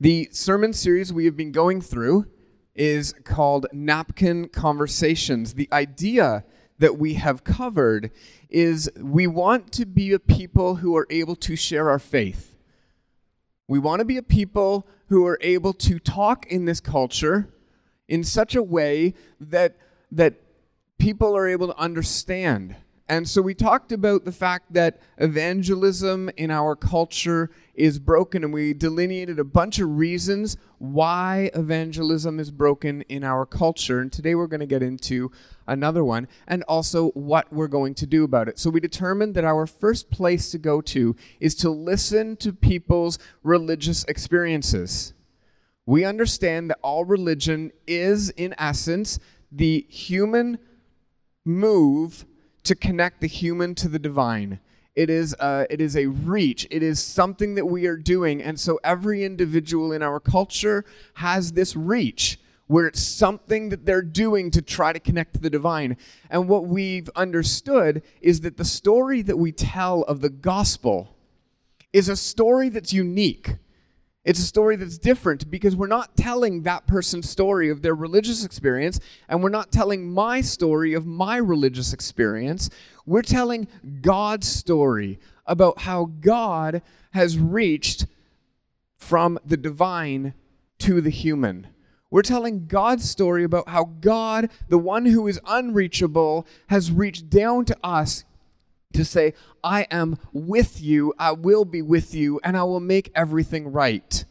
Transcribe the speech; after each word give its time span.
The 0.00 0.28
sermon 0.30 0.72
series 0.74 1.12
we 1.12 1.24
have 1.24 1.36
been 1.36 1.50
going 1.50 1.80
through 1.80 2.26
is 2.76 3.12
called 3.24 3.66
Napkin 3.72 4.48
Conversations. 4.48 5.54
The 5.54 5.68
idea 5.72 6.44
that 6.78 6.96
we 6.96 7.14
have 7.14 7.42
covered 7.42 8.12
is 8.48 8.88
we 8.96 9.26
want 9.26 9.72
to 9.72 9.84
be 9.84 10.12
a 10.12 10.20
people 10.20 10.76
who 10.76 10.96
are 10.96 11.08
able 11.10 11.34
to 11.34 11.56
share 11.56 11.90
our 11.90 11.98
faith. 11.98 12.54
We 13.66 13.80
want 13.80 13.98
to 13.98 14.04
be 14.04 14.16
a 14.16 14.22
people 14.22 14.86
who 15.08 15.26
are 15.26 15.38
able 15.40 15.72
to 15.72 15.98
talk 15.98 16.46
in 16.46 16.64
this 16.64 16.78
culture 16.78 17.52
in 18.06 18.22
such 18.22 18.54
a 18.54 18.62
way 18.62 19.14
that 19.40 19.76
that 20.12 20.34
people 20.98 21.36
are 21.36 21.48
able 21.48 21.66
to 21.66 21.76
understand 21.76 22.76
and 23.08 23.26
so 23.26 23.40
we 23.40 23.54
talked 23.54 23.90
about 23.90 24.24
the 24.24 24.32
fact 24.32 24.72
that 24.74 25.00
evangelism 25.16 26.30
in 26.36 26.50
our 26.50 26.76
culture 26.76 27.50
is 27.74 27.98
broken, 27.98 28.44
and 28.44 28.52
we 28.52 28.74
delineated 28.74 29.38
a 29.38 29.44
bunch 29.44 29.78
of 29.78 29.96
reasons 29.96 30.58
why 30.78 31.50
evangelism 31.54 32.38
is 32.38 32.50
broken 32.50 33.02
in 33.02 33.24
our 33.24 33.46
culture. 33.46 34.00
And 34.00 34.12
today 34.12 34.34
we're 34.34 34.46
going 34.46 34.60
to 34.60 34.66
get 34.66 34.82
into 34.82 35.30
another 35.66 36.04
one 36.04 36.28
and 36.46 36.62
also 36.64 37.10
what 37.10 37.52
we're 37.52 37.68
going 37.68 37.94
to 37.94 38.06
do 38.06 38.24
about 38.24 38.48
it. 38.48 38.58
So 38.58 38.68
we 38.68 38.80
determined 38.80 39.34
that 39.36 39.44
our 39.44 39.66
first 39.66 40.10
place 40.10 40.50
to 40.50 40.58
go 40.58 40.80
to 40.82 41.16
is 41.40 41.54
to 41.56 41.70
listen 41.70 42.36
to 42.36 42.52
people's 42.52 43.18
religious 43.42 44.04
experiences. 44.04 45.14
We 45.86 46.04
understand 46.04 46.68
that 46.70 46.78
all 46.82 47.06
religion 47.06 47.72
is, 47.86 48.28
in 48.30 48.54
essence, 48.58 49.18
the 49.50 49.86
human 49.88 50.58
move 51.44 52.26
to 52.68 52.74
connect 52.74 53.20
the 53.20 53.26
human 53.26 53.74
to 53.74 53.88
the 53.88 53.98
divine. 53.98 54.60
It 54.94 55.10
is, 55.10 55.34
a, 55.40 55.66
it 55.70 55.80
is 55.80 55.96
a 55.96 56.06
reach. 56.06 56.66
It 56.70 56.82
is 56.82 57.00
something 57.00 57.54
that 57.54 57.66
we 57.66 57.86
are 57.86 57.96
doing. 57.96 58.42
And 58.42 58.58
so 58.58 58.80
every 58.82 59.24
individual 59.24 59.92
in 59.92 60.02
our 60.02 60.20
culture 60.20 60.84
has 61.14 61.52
this 61.52 61.76
reach 61.76 62.38
where 62.66 62.86
it's 62.86 63.02
something 63.02 63.70
that 63.70 63.86
they're 63.86 64.02
doing 64.02 64.50
to 64.50 64.60
try 64.60 64.92
to 64.92 65.00
connect 65.00 65.32
to 65.34 65.40
the 65.40 65.48
divine. 65.48 65.96
And 66.28 66.48
what 66.48 66.66
we've 66.66 67.08
understood 67.16 68.02
is 68.20 68.42
that 68.42 68.58
the 68.58 68.64
story 68.64 69.22
that 69.22 69.38
we 69.38 69.52
tell 69.52 70.02
of 70.02 70.20
the 70.20 70.28
gospel 70.28 71.16
is 71.92 72.08
a 72.10 72.16
story 72.16 72.68
that's 72.68 72.92
unique. 72.92 73.54
It's 74.24 74.40
a 74.40 74.42
story 74.42 74.76
that's 74.76 74.98
different 74.98 75.50
because 75.50 75.74
we're 75.74 75.86
not 75.86 76.16
telling 76.16 76.62
that 76.62 76.86
person's 76.86 77.30
story 77.30 77.70
of 77.70 77.82
their 77.82 77.94
religious 77.94 78.44
experience, 78.44 79.00
and 79.28 79.42
we're 79.42 79.48
not 79.48 79.72
telling 79.72 80.12
my 80.12 80.40
story 80.40 80.92
of 80.92 81.06
my 81.06 81.36
religious 81.36 81.92
experience. 81.92 82.68
We're 83.06 83.22
telling 83.22 83.68
God's 84.02 84.48
story 84.48 85.18
about 85.46 85.80
how 85.80 86.10
God 86.20 86.82
has 87.12 87.38
reached 87.38 88.06
from 88.98 89.38
the 89.44 89.56
divine 89.56 90.34
to 90.80 91.00
the 91.00 91.10
human. 91.10 91.68
We're 92.10 92.22
telling 92.22 92.66
God's 92.66 93.08
story 93.08 93.44
about 93.44 93.68
how 93.68 93.84
God, 94.00 94.50
the 94.68 94.78
one 94.78 95.06
who 95.06 95.26
is 95.26 95.40
unreachable, 95.46 96.46
has 96.68 96.90
reached 96.90 97.30
down 97.30 97.64
to 97.66 97.76
us 97.82 98.24
to 98.94 99.04
say, 99.04 99.34
I 99.68 99.86
am 99.90 100.16
with 100.32 100.80
you, 100.80 101.12
I 101.18 101.32
will 101.32 101.66
be 101.66 101.82
with 101.82 102.14
you, 102.14 102.40
and 102.42 102.56
I 102.56 102.62
will 102.62 102.80
make 102.80 103.12
everything 103.14 103.70
right. 103.70 104.24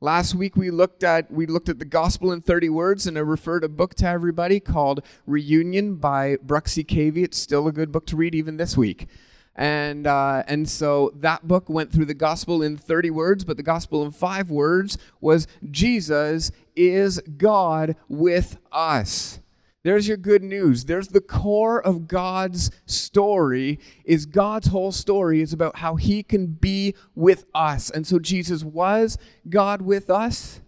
Last 0.00 0.36
week 0.36 0.54
we 0.54 0.70
looked 0.70 1.02
at 1.02 1.32
we 1.32 1.46
looked 1.46 1.68
at 1.68 1.80
the 1.80 1.84
gospel 1.84 2.30
in 2.30 2.42
30 2.42 2.68
words 2.68 3.08
and 3.08 3.18
I 3.18 3.22
referred 3.22 3.64
a 3.64 3.68
book 3.68 3.96
to 3.96 4.06
everybody 4.06 4.60
called 4.60 5.00
Reunion 5.26 5.96
by 5.96 6.36
Bruxy 6.36 6.86
Cavey. 6.86 7.24
It's 7.24 7.38
still 7.38 7.66
a 7.66 7.72
good 7.72 7.90
book 7.90 8.06
to 8.06 8.16
read 8.16 8.36
even 8.36 8.56
this 8.56 8.76
week. 8.76 9.08
And 9.56 10.06
uh, 10.06 10.44
and 10.46 10.68
so 10.68 11.10
that 11.16 11.48
book 11.48 11.68
went 11.68 11.92
through 11.92 12.04
the 12.04 12.14
gospel 12.14 12.62
in 12.62 12.76
30 12.76 13.10
words, 13.10 13.44
but 13.44 13.56
the 13.56 13.64
gospel 13.64 14.04
in 14.04 14.12
five 14.12 14.48
words 14.48 14.96
was 15.20 15.48
Jesus 15.72 16.52
is 16.76 17.20
God 17.36 17.96
with 18.08 18.58
us. 18.70 19.40
There's 19.84 20.06
your 20.06 20.16
good 20.16 20.44
news. 20.44 20.84
There's 20.84 21.08
the 21.08 21.20
core 21.20 21.84
of 21.84 22.06
God's 22.06 22.70
story 22.86 23.80
is 24.04 24.26
God's 24.26 24.68
whole 24.68 24.92
story 24.92 25.40
is 25.40 25.52
about 25.52 25.78
how 25.78 25.96
he 25.96 26.22
can 26.22 26.46
be 26.46 26.94
with 27.14 27.44
us. 27.54 27.90
And 27.90 28.06
so 28.06 28.18
Jesus 28.18 28.62
was 28.62 29.18
God 29.48 29.82
with 29.82 30.08
us 30.08 30.60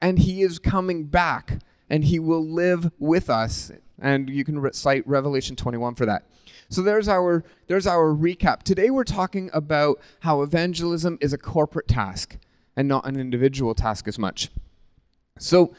and 0.00 0.18
he 0.18 0.42
is 0.42 0.58
coming 0.58 1.04
back 1.04 1.60
and 1.88 2.04
he 2.04 2.18
will 2.18 2.44
live 2.44 2.90
with 2.98 3.30
us. 3.30 3.70
And 4.00 4.28
you 4.28 4.44
can 4.44 4.72
cite 4.72 5.06
Revelation 5.06 5.54
21 5.54 5.94
for 5.94 6.06
that. 6.06 6.26
So 6.68 6.82
there's 6.82 7.08
our 7.08 7.44
there's 7.66 7.86
our 7.86 8.12
recap. 8.14 8.62
Today 8.62 8.90
we're 8.90 9.04
talking 9.04 9.50
about 9.52 10.00
how 10.20 10.42
evangelism 10.42 11.16
is 11.20 11.32
a 11.32 11.38
corporate 11.38 11.88
task 11.88 12.36
and 12.76 12.86
not 12.86 13.06
an 13.06 13.18
individual 13.18 13.74
task 13.74 14.06
as 14.06 14.18
much. 14.18 14.50
So 15.38 15.74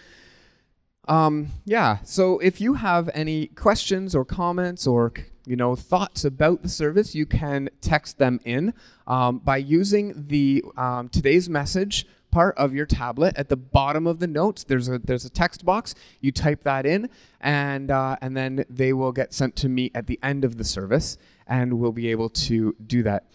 um, 1.10 1.48
yeah, 1.66 1.98
so 2.04 2.38
if 2.38 2.62
you 2.62 2.76
have 2.76 3.10
any 3.16 3.48
questions 3.48 4.16
or 4.16 4.24
comments 4.24 4.86
or 4.86 5.12
you 5.48 5.56
know 5.56 5.76
thoughts 5.76 6.24
about 6.24 6.62
the 6.62 6.70
service, 6.70 7.16
you 7.16 7.26
can 7.26 7.70
text 7.82 8.20
them 8.20 8.40
in 8.46 8.76
um, 9.08 9.40
by 9.40 9.58
using 9.58 10.28
the 10.28 10.64
um, 10.78 11.10
today's 11.10 11.50
message 11.50 12.06
part 12.32 12.56
of 12.60 12.76
your 12.76 12.86
tablet 12.86 13.36
at 13.36 13.50
the 13.50 13.58
bottom 13.58 14.06
of 14.06 14.20
the 14.20 14.28
notes. 14.28 14.64
There's 14.64 14.88
a 14.88 15.00
there's 15.00 15.26
a 15.26 15.32
text 15.32 15.66
box. 15.66 15.96
You 16.22 16.32
type 16.32 16.62
that 16.62 16.86
in, 16.86 17.10
and 17.42 17.90
uh, 17.90 18.18
and 18.22 18.38
then 18.38 18.64
they 18.70 18.94
will 18.94 19.12
get 19.12 19.34
sent 19.34 19.56
to 19.58 19.68
me 19.68 19.90
at 19.96 20.06
the 20.06 20.20
end 20.22 20.46
of 20.46 20.58
the 20.58 20.64
service, 20.64 21.18
and 21.48 21.80
we'll 21.80 21.92
be 21.92 22.12
able 22.12 22.30
to 22.30 22.76
do 22.86 23.02
that. 23.02 23.26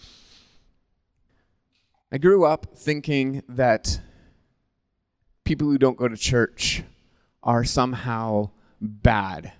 I 2.13 2.19
grew 2.19 2.45
up 2.45 2.79
thinking 2.79 3.43
that 3.49 4.01
people 5.43 5.67
who 5.67 5.77
don't 5.77 5.97
go 5.97 6.07
to 6.07 6.17
church 6.17 6.85
are 7.45 7.63
somehow 7.63 8.51
bad. 8.81 9.53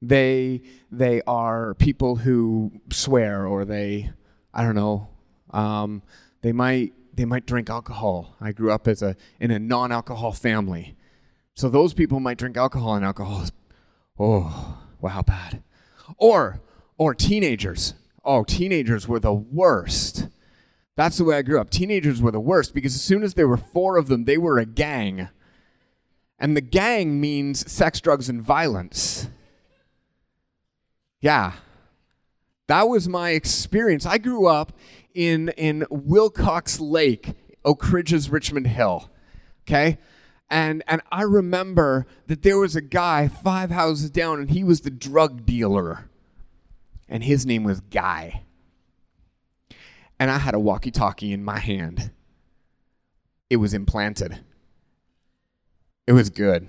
They 0.00 0.62
they 0.92 1.22
are 1.26 1.74
people 1.74 2.16
who 2.16 2.72
swear 2.92 3.46
or 3.46 3.64
they 3.64 4.10
I 4.52 4.62
don't 4.62 4.76
know 4.76 5.08
um, 5.54 6.02
they 6.42 6.52
might 6.52 6.92
they 7.14 7.24
might 7.24 7.46
drink 7.46 7.70
alcohol. 7.70 8.34
I 8.40 8.52
grew 8.52 8.72
up 8.72 8.86
as 8.88 9.02
a 9.02 9.16
in 9.40 9.50
a 9.50 9.58
non-alcohol 9.58 10.32
family, 10.32 10.96
so 11.54 11.68
those 11.68 11.94
people 11.94 12.20
might 12.20 12.38
drink 12.38 12.56
alcohol 12.56 12.94
and 12.96 13.04
alcohol 13.04 13.42
is 13.42 13.52
oh 14.18 14.78
wow 15.00 15.22
bad, 15.22 15.62
or 16.18 16.60
or 16.98 17.14
teenagers. 17.14 17.94
Oh, 18.24 18.42
teenagers 18.42 19.06
were 19.06 19.20
the 19.20 19.32
worst. 19.32 20.28
That's 20.96 21.18
the 21.18 21.24
way 21.24 21.36
I 21.36 21.42
grew 21.42 21.60
up. 21.60 21.70
Teenagers 21.70 22.22
were 22.22 22.30
the 22.30 22.40
worst 22.40 22.74
because 22.74 22.94
as 22.94 23.02
soon 23.02 23.22
as 23.22 23.34
there 23.34 23.48
were 23.48 23.56
four 23.56 23.96
of 23.96 24.08
them, 24.08 24.24
they 24.24 24.38
were 24.38 24.58
a 24.58 24.66
gang. 24.66 25.28
And 26.38 26.56
the 26.56 26.60
gang 26.60 27.20
means 27.20 27.70
sex, 27.70 28.00
drugs, 28.00 28.28
and 28.28 28.42
violence. 28.42 29.28
Yeah. 31.20 31.52
That 32.66 32.88
was 32.88 33.08
my 33.08 33.30
experience. 33.30 34.04
I 34.06 34.18
grew 34.18 34.46
up 34.46 34.72
in, 35.14 35.50
in 35.50 35.86
Wilcox 35.90 36.80
Lake, 36.80 37.34
Oak 37.64 37.90
Ridges 37.90 38.30
Richmond 38.30 38.66
Hill. 38.66 39.10
Okay? 39.62 39.98
And, 40.50 40.82
and 40.86 41.00
I 41.10 41.22
remember 41.22 42.06
that 42.26 42.42
there 42.42 42.58
was 42.58 42.76
a 42.76 42.82
guy 42.82 43.28
five 43.28 43.70
houses 43.70 44.10
down, 44.10 44.38
and 44.40 44.50
he 44.50 44.62
was 44.62 44.82
the 44.82 44.90
drug 44.90 45.46
dealer. 45.46 46.10
And 47.08 47.24
his 47.24 47.46
name 47.46 47.64
was 47.64 47.80
Guy. 47.80 48.42
And 50.18 50.30
I 50.30 50.38
had 50.38 50.54
a 50.54 50.60
walkie 50.60 50.90
talkie 50.90 51.32
in 51.32 51.44
my 51.44 51.58
hand, 51.58 52.10
it 53.50 53.56
was 53.56 53.74
implanted. 53.74 54.40
It 56.06 56.12
was 56.12 56.30
good. 56.30 56.68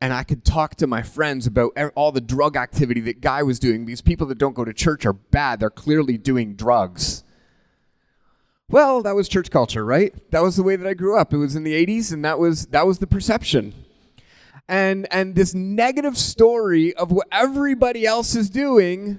And 0.00 0.12
I 0.12 0.22
could 0.22 0.44
talk 0.44 0.76
to 0.76 0.86
my 0.86 1.02
friends 1.02 1.46
about 1.46 1.72
all 1.96 2.12
the 2.12 2.20
drug 2.20 2.56
activity 2.56 3.00
that 3.00 3.20
Guy 3.20 3.42
was 3.42 3.58
doing. 3.58 3.84
These 3.84 4.00
people 4.00 4.26
that 4.28 4.38
don't 4.38 4.54
go 4.54 4.64
to 4.64 4.72
church 4.72 5.04
are 5.04 5.12
bad. 5.12 5.58
They're 5.58 5.70
clearly 5.70 6.16
doing 6.16 6.54
drugs. 6.54 7.24
Well, 8.70 9.02
that 9.02 9.16
was 9.16 9.28
church 9.28 9.50
culture, 9.50 9.84
right? 9.84 10.14
That 10.30 10.42
was 10.42 10.56
the 10.56 10.62
way 10.62 10.76
that 10.76 10.86
I 10.86 10.94
grew 10.94 11.18
up. 11.18 11.32
It 11.32 11.38
was 11.38 11.56
in 11.56 11.64
the 11.64 11.74
80s 11.86 12.12
and 12.12 12.24
that 12.24 12.38
was 12.38 12.66
that 12.66 12.86
was 12.86 12.98
the 12.98 13.06
perception. 13.06 13.74
And 14.68 15.08
and 15.10 15.34
this 15.34 15.54
negative 15.54 16.16
story 16.16 16.94
of 16.94 17.10
what 17.10 17.26
everybody 17.32 18.06
else 18.06 18.36
is 18.36 18.50
doing 18.50 19.18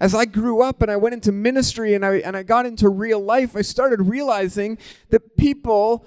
as 0.00 0.14
I 0.14 0.24
grew 0.24 0.62
up 0.62 0.80
and 0.80 0.90
I 0.90 0.96
went 0.96 1.12
into 1.12 1.32
ministry 1.32 1.94
and 1.94 2.06
I 2.06 2.16
and 2.18 2.36
I 2.36 2.44
got 2.44 2.66
into 2.66 2.88
real 2.88 3.20
life, 3.20 3.56
I 3.56 3.62
started 3.62 4.00
realizing 4.02 4.78
that 5.10 5.36
people 5.36 6.06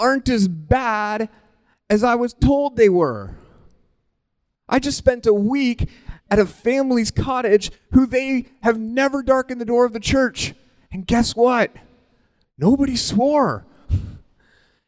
aren't 0.00 0.28
as 0.28 0.48
bad 0.48 1.28
as 1.88 2.02
I 2.02 2.14
was 2.14 2.32
told 2.32 2.76
they 2.76 2.88
were. 2.88 3.36
I 4.68 4.78
just 4.78 4.98
spent 4.98 5.26
a 5.26 5.34
week 5.34 5.88
at 6.30 6.38
a 6.38 6.46
family's 6.46 7.10
cottage 7.10 7.70
who 7.92 8.06
they 8.06 8.46
have 8.62 8.78
never 8.78 9.22
darkened 9.22 9.60
the 9.60 9.64
door 9.64 9.84
of 9.84 9.92
the 9.92 10.00
church. 10.00 10.54
And 10.90 11.06
guess 11.06 11.36
what? 11.36 11.74
Nobody 12.56 12.96
swore. 12.96 13.66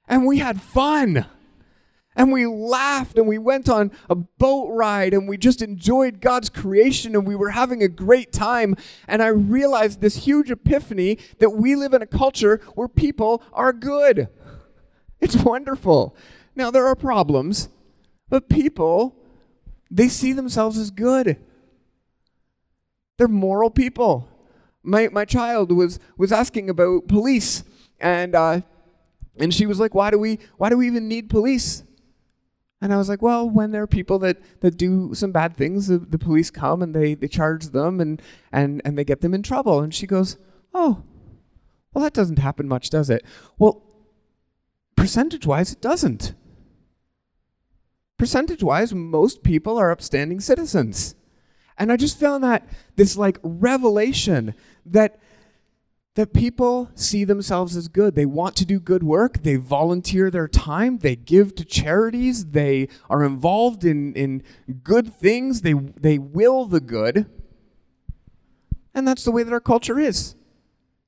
And 0.06 0.26
we 0.26 0.38
had 0.38 0.62
fun. 0.62 1.26
And 2.14 2.30
we 2.30 2.46
laughed 2.46 3.16
and 3.16 3.26
we 3.26 3.38
went 3.38 3.68
on 3.68 3.90
a 4.10 4.14
boat 4.14 4.68
ride 4.68 5.14
and 5.14 5.26
we 5.26 5.38
just 5.38 5.62
enjoyed 5.62 6.20
God's 6.20 6.50
creation 6.50 7.16
and 7.16 7.26
we 7.26 7.34
were 7.34 7.50
having 7.50 7.82
a 7.82 7.88
great 7.88 8.32
time. 8.32 8.76
And 9.08 9.22
I 9.22 9.28
realized 9.28 10.00
this 10.00 10.26
huge 10.26 10.50
epiphany 10.50 11.18
that 11.38 11.50
we 11.50 11.74
live 11.74 11.94
in 11.94 12.02
a 12.02 12.06
culture 12.06 12.60
where 12.74 12.88
people 12.88 13.42
are 13.52 13.72
good. 13.72 14.28
It's 15.22 15.36
wonderful. 15.36 16.16
Now, 16.56 16.70
there 16.70 16.86
are 16.86 16.96
problems, 16.96 17.68
but 18.28 18.50
people, 18.50 19.16
they 19.90 20.08
see 20.08 20.32
themselves 20.32 20.76
as 20.76 20.90
good. 20.90 21.38
They're 23.16 23.28
moral 23.28 23.70
people. 23.70 24.28
My, 24.82 25.08
my 25.08 25.24
child 25.24 25.70
was, 25.70 26.00
was 26.18 26.32
asking 26.32 26.68
about 26.68 27.06
police 27.06 27.62
and, 28.00 28.34
uh, 28.34 28.62
and 29.38 29.54
she 29.54 29.64
was 29.64 29.78
like, 29.78 29.94
why 29.94 30.10
do, 30.10 30.18
we, 30.18 30.40
why 30.56 30.68
do 30.68 30.76
we 30.76 30.88
even 30.88 31.06
need 31.06 31.30
police? 31.30 31.84
And 32.80 32.92
I 32.92 32.96
was 32.96 33.08
like, 33.08 33.22
well, 33.22 33.48
when 33.48 33.70
there 33.70 33.82
are 33.82 33.86
people 33.86 34.18
that, 34.18 34.38
that 34.60 34.76
do 34.76 35.14
some 35.14 35.30
bad 35.30 35.56
things, 35.56 35.86
the, 35.86 35.98
the 35.98 36.18
police 36.18 36.50
come 36.50 36.82
and 36.82 36.96
they, 36.96 37.14
they 37.14 37.28
charge 37.28 37.66
them 37.66 38.00
and, 38.00 38.20
and, 38.50 38.82
and 38.84 38.98
they 38.98 39.04
get 39.04 39.20
them 39.20 39.34
in 39.34 39.44
trouble. 39.44 39.78
And 39.80 39.94
she 39.94 40.08
goes, 40.08 40.36
oh, 40.74 41.04
well, 41.94 42.02
that 42.02 42.12
doesn't 42.12 42.40
happen 42.40 42.66
much, 42.66 42.90
does 42.90 43.08
it? 43.08 43.24
Well, 43.56 43.84
percentage 45.02 45.44
wise, 45.48 45.72
it 45.72 45.80
doesn't. 45.80 46.32
Percentage 48.18 48.62
wise, 48.62 48.94
most 48.94 49.42
people 49.42 49.76
are 49.76 49.90
upstanding 49.90 50.38
citizens. 50.38 51.16
And 51.76 51.90
I 51.90 51.96
just 51.96 52.20
found 52.20 52.44
that 52.44 52.68
this 52.94 53.16
like 53.16 53.38
revelation 53.42 54.54
that 54.86 55.18
that 56.14 56.32
people 56.32 56.88
see 56.94 57.24
themselves 57.24 57.74
as 57.74 57.88
good. 57.88 58.14
They 58.14 58.26
want 58.26 58.54
to 58.56 58.64
do 58.64 58.78
good 58.78 59.02
work. 59.02 59.42
They 59.42 59.56
volunteer 59.56 60.30
their 60.30 60.46
time. 60.46 60.98
They 60.98 61.16
give 61.16 61.56
to 61.56 61.64
charities. 61.64 62.50
They 62.50 62.86
are 63.10 63.24
involved 63.24 63.82
in, 63.82 64.12
in 64.14 64.42
good 64.84 65.12
things. 65.12 65.62
They, 65.62 65.72
they 65.72 66.18
will 66.18 66.66
the 66.66 66.80
good. 66.80 67.30
And 68.94 69.08
that's 69.08 69.24
the 69.24 69.32
way 69.32 69.42
that 69.42 69.54
our 69.54 69.58
culture 69.60 69.98
is. 69.98 70.34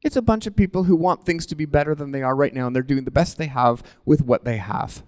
It's 0.05 0.17
a 0.17 0.23
bunch 0.23 0.47
of 0.47 0.55
people 0.55 0.85
who 0.85 0.95
want 0.95 1.25
things 1.25 1.47
to 1.47 1.55
be 1.55 1.65
better 1.65 1.95
than 1.95 2.13
they 2.13 2.23
are 2.23 2.37
right 2.37 2.53
now, 2.53 2.67
and 2.67 2.77
they're 2.77 2.83
doing 2.83 3.05
the 3.05 3.11
best 3.11 3.39
they 3.39 3.47
have 3.47 3.83
with 4.05 4.21
what 4.21 4.45
they 4.45 4.59
have. 4.59 5.03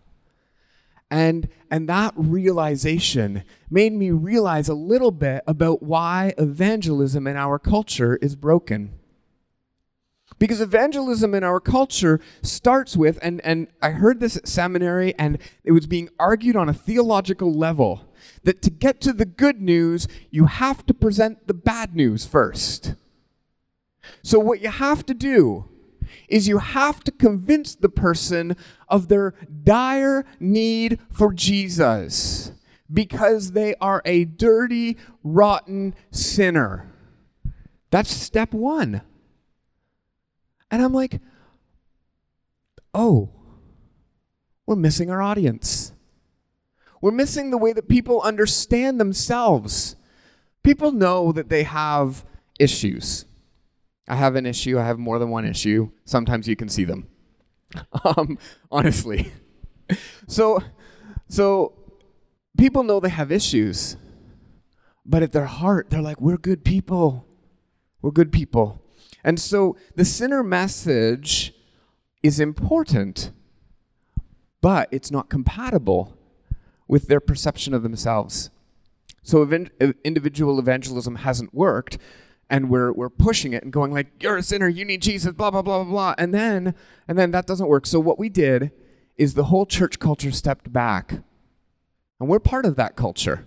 And, 1.10 1.48
and 1.70 1.86
that 1.88 2.14
realization 2.16 3.44
made 3.70 3.92
me 3.92 4.10
realize 4.10 4.68
a 4.68 4.74
little 4.74 5.10
bit 5.10 5.44
about 5.46 5.82
why 5.82 6.32
evangelism 6.38 7.26
in 7.26 7.36
our 7.36 7.58
culture 7.58 8.16
is 8.16 8.34
broken. 8.34 8.98
Because 10.38 10.62
evangelism 10.62 11.34
in 11.34 11.44
our 11.44 11.60
culture 11.60 12.18
starts 12.42 12.96
with, 12.96 13.18
and, 13.20 13.42
and 13.44 13.68
I 13.82 13.90
heard 13.90 14.18
this 14.18 14.36
at 14.36 14.48
seminary, 14.48 15.14
and 15.18 15.38
it 15.62 15.72
was 15.72 15.86
being 15.86 16.08
argued 16.18 16.56
on 16.56 16.70
a 16.70 16.74
theological 16.74 17.52
level 17.52 18.08
that 18.44 18.62
to 18.62 18.70
get 18.70 19.00
to 19.02 19.12
the 19.12 19.26
good 19.26 19.60
news, 19.60 20.08
you 20.30 20.46
have 20.46 20.86
to 20.86 20.94
present 20.94 21.46
the 21.46 21.54
bad 21.54 21.94
news 21.94 22.24
first. 22.24 22.94
So, 24.22 24.38
what 24.38 24.60
you 24.60 24.70
have 24.70 25.04
to 25.06 25.14
do 25.14 25.68
is 26.28 26.48
you 26.48 26.58
have 26.58 27.02
to 27.04 27.12
convince 27.12 27.74
the 27.74 27.88
person 27.88 28.56
of 28.88 29.08
their 29.08 29.34
dire 29.64 30.24
need 30.40 30.98
for 31.10 31.32
Jesus 31.32 32.52
because 32.92 33.52
they 33.52 33.74
are 33.80 34.02
a 34.04 34.24
dirty, 34.24 34.96
rotten 35.22 35.94
sinner. 36.10 36.92
That's 37.90 38.10
step 38.10 38.52
one. 38.52 39.02
And 40.70 40.82
I'm 40.82 40.92
like, 40.92 41.20
oh, 42.94 43.30
we're 44.66 44.76
missing 44.76 45.10
our 45.10 45.22
audience. 45.22 45.92
We're 47.00 47.12
missing 47.12 47.50
the 47.50 47.58
way 47.58 47.72
that 47.72 47.88
people 47.88 48.20
understand 48.22 48.98
themselves. 48.98 49.96
People 50.62 50.90
know 50.90 51.30
that 51.32 51.48
they 51.48 51.62
have 51.62 52.24
issues. 52.58 53.26
I 54.08 54.16
have 54.16 54.36
an 54.36 54.46
issue, 54.46 54.78
I 54.78 54.84
have 54.84 54.98
more 54.98 55.18
than 55.18 55.30
one 55.30 55.44
issue. 55.44 55.90
Sometimes 56.04 56.46
you 56.46 56.56
can 56.56 56.68
see 56.68 56.84
them. 56.84 57.08
Um, 58.04 58.38
honestly. 58.70 59.32
so 60.28 60.60
so 61.28 61.74
people 62.56 62.82
know 62.82 63.00
they 63.00 63.08
have 63.08 63.32
issues. 63.32 63.96
But 65.04 65.22
at 65.22 65.32
their 65.32 65.46
heart, 65.46 65.90
they're 65.90 66.02
like, 66.02 66.20
we're 66.20 66.36
good 66.36 66.64
people. 66.64 67.26
We're 68.02 68.10
good 68.10 68.32
people. 68.32 68.82
And 69.22 69.38
so 69.38 69.76
the 69.94 70.04
sinner 70.04 70.42
message 70.42 71.54
is 72.22 72.40
important, 72.40 73.32
but 74.60 74.88
it's 74.90 75.10
not 75.10 75.28
compatible 75.28 76.16
with 76.88 77.08
their 77.08 77.20
perception 77.20 77.74
of 77.74 77.82
themselves. 77.82 78.50
So 79.22 79.42
individual 80.04 80.58
evangelism 80.58 81.16
hasn't 81.16 81.52
worked, 81.52 81.98
and 82.48 82.70
we're 82.70 82.92
we're 82.92 83.10
pushing 83.10 83.52
it 83.52 83.62
and 83.62 83.72
going 83.72 83.92
like 83.92 84.22
you're 84.22 84.36
a 84.36 84.42
sinner 84.42 84.68
you 84.68 84.84
need 84.84 85.02
jesus 85.02 85.32
blah 85.32 85.50
blah 85.50 85.62
blah 85.62 85.82
blah 85.82 85.90
blah 85.90 86.14
and 86.18 86.32
then 86.32 86.74
and 87.08 87.18
then 87.18 87.30
that 87.30 87.46
doesn't 87.46 87.68
work 87.68 87.86
so 87.86 87.98
what 87.98 88.18
we 88.18 88.28
did 88.28 88.70
is 89.16 89.34
the 89.34 89.44
whole 89.44 89.66
church 89.66 89.98
culture 89.98 90.30
stepped 90.30 90.72
back 90.72 91.12
and 92.20 92.28
we're 92.28 92.38
part 92.38 92.64
of 92.64 92.76
that 92.76 92.96
culture 92.96 93.46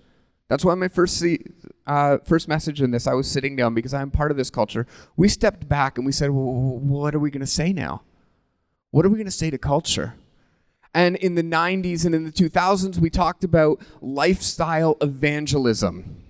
that's 0.49 0.65
why 0.65 0.73
my 0.73 0.87
first 0.87 1.17
see, 1.17 1.39
uh, 1.85 2.17
first 2.25 2.47
message 2.47 2.81
in 2.81 2.89
this, 2.89 3.05
I 3.05 3.13
was 3.13 3.29
sitting 3.29 3.55
down 3.55 3.75
because 3.75 3.93
I'm 3.93 4.09
part 4.09 4.31
of 4.31 4.37
this 4.37 4.49
culture. 4.49 4.87
We 5.15 5.29
stepped 5.29 5.69
back 5.69 5.97
and 5.97 6.05
we 6.05 6.11
said, 6.11 6.31
well, 6.31 6.43
what 6.43 7.13
are 7.13 7.19
we 7.19 7.29
going 7.29 7.41
to 7.41 7.47
say 7.47 7.71
now? 7.71 8.01
What 8.89 9.05
are 9.05 9.09
we 9.09 9.17
going 9.17 9.25
to 9.25 9.31
say 9.31 9.51
to 9.51 9.59
culture? 9.59 10.15
And 10.91 11.15
in 11.17 11.35
the 11.35 11.43
90s 11.43 12.03
and 12.03 12.15
in 12.15 12.23
the 12.23 12.31
2000s, 12.31 12.97
we 12.97 13.11
talked 13.11 13.43
about 13.43 13.79
lifestyle 14.01 14.97
evangelism. 15.01 16.23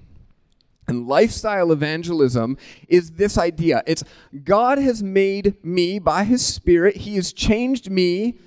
And 0.90 1.08
lifestyle 1.08 1.72
evangelism 1.72 2.58
is 2.88 3.12
this 3.12 3.38
idea 3.38 3.84
it's 3.88 4.04
God 4.44 4.78
has 4.78 5.02
made 5.02 5.56
me 5.64 6.00
by 6.00 6.24
his 6.24 6.46
Spirit, 6.46 6.98
He 6.98 7.16
has 7.16 7.32
changed 7.32 7.90
me, 7.90 8.40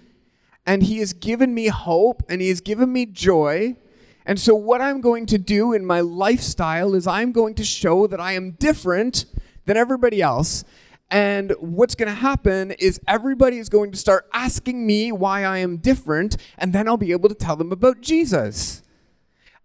and 0.66 0.82
He 0.82 0.98
has 0.98 1.12
given 1.12 1.54
me 1.54 1.68
hope, 1.68 2.22
and 2.28 2.40
He 2.40 2.48
has 2.48 2.60
given 2.60 2.92
me 2.92 3.06
joy 3.06 3.76
and 4.24 4.38
so, 4.38 4.54
what 4.54 4.80
I'm 4.80 5.00
going 5.00 5.26
to 5.26 5.38
do 5.38 5.72
in 5.72 5.84
my 5.84 6.00
lifestyle 6.00 6.94
is 6.94 7.06
I'm 7.06 7.32
going 7.32 7.54
to 7.56 7.64
show 7.64 8.06
that 8.06 8.20
I 8.20 8.32
am 8.32 8.52
different 8.52 9.24
than 9.64 9.76
everybody 9.76 10.22
else. 10.22 10.64
And 11.10 11.52
what's 11.58 11.94
going 11.94 12.08
to 12.08 12.14
happen 12.14 12.70
is 12.72 13.00
everybody 13.06 13.58
is 13.58 13.68
going 13.68 13.90
to 13.90 13.98
start 13.98 14.28
asking 14.32 14.86
me 14.86 15.12
why 15.12 15.44
I 15.44 15.58
am 15.58 15.76
different, 15.76 16.36
and 16.56 16.72
then 16.72 16.88
I'll 16.88 16.96
be 16.96 17.12
able 17.12 17.28
to 17.28 17.34
tell 17.34 17.56
them 17.56 17.72
about 17.72 18.00
Jesus. 18.00 18.81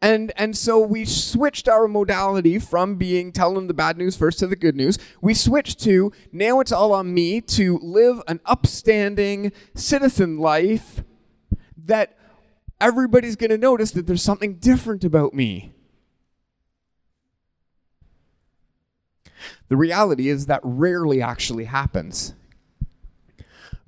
And, 0.01 0.31
and 0.37 0.55
so 0.55 0.79
we 0.79 1.05
switched 1.05 1.67
our 1.67 1.87
modality 1.87 2.59
from 2.59 2.95
being 2.95 3.31
telling 3.31 3.67
the 3.67 3.73
bad 3.73 3.97
news 3.97 4.15
first 4.15 4.37
to 4.39 4.47
the 4.47 4.55
good 4.55 4.75
news. 4.75 4.99
We 5.21 5.33
switched 5.33 5.79
to 5.81 6.11
now 6.31 6.59
it's 6.59 6.71
all 6.71 6.93
on 6.93 7.13
me 7.13 7.41
to 7.41 7.79
live 7.79 8.21
an 8.27 8.39
upstanding 8.45 9.51
citizen 9.73 10.37
life 10.37 11.03
that 11.85 12.15
everybody's 12.79 13.35
going 13.35 13.49
to 13.49 13.57
notice 13.57 13.91
that 13.91 14.05
there's 14.05 14.21
something 14.21 14.55
different 14.57 15.03
about 15.03 15.33
me. 15.33 15.73
The 19.69 19.77
reality 19.77 20.29
is 20.29 20.45
that 20.45 20.61
rarely 20.63 21.21
actually 21.21 21.65
happens. 21.65 22.33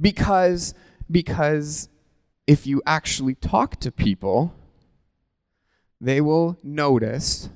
Because 0.02 0.74
because 1.12 1.90
if 2.48 2.66
you 2.66 2.82
actually 2.86 3.36
talk 3.36 3.80
to 3.80 3.92
people, 3.92 4.56
they 6.02 6.22
will 6.22 6.58
notice 6.64 7.50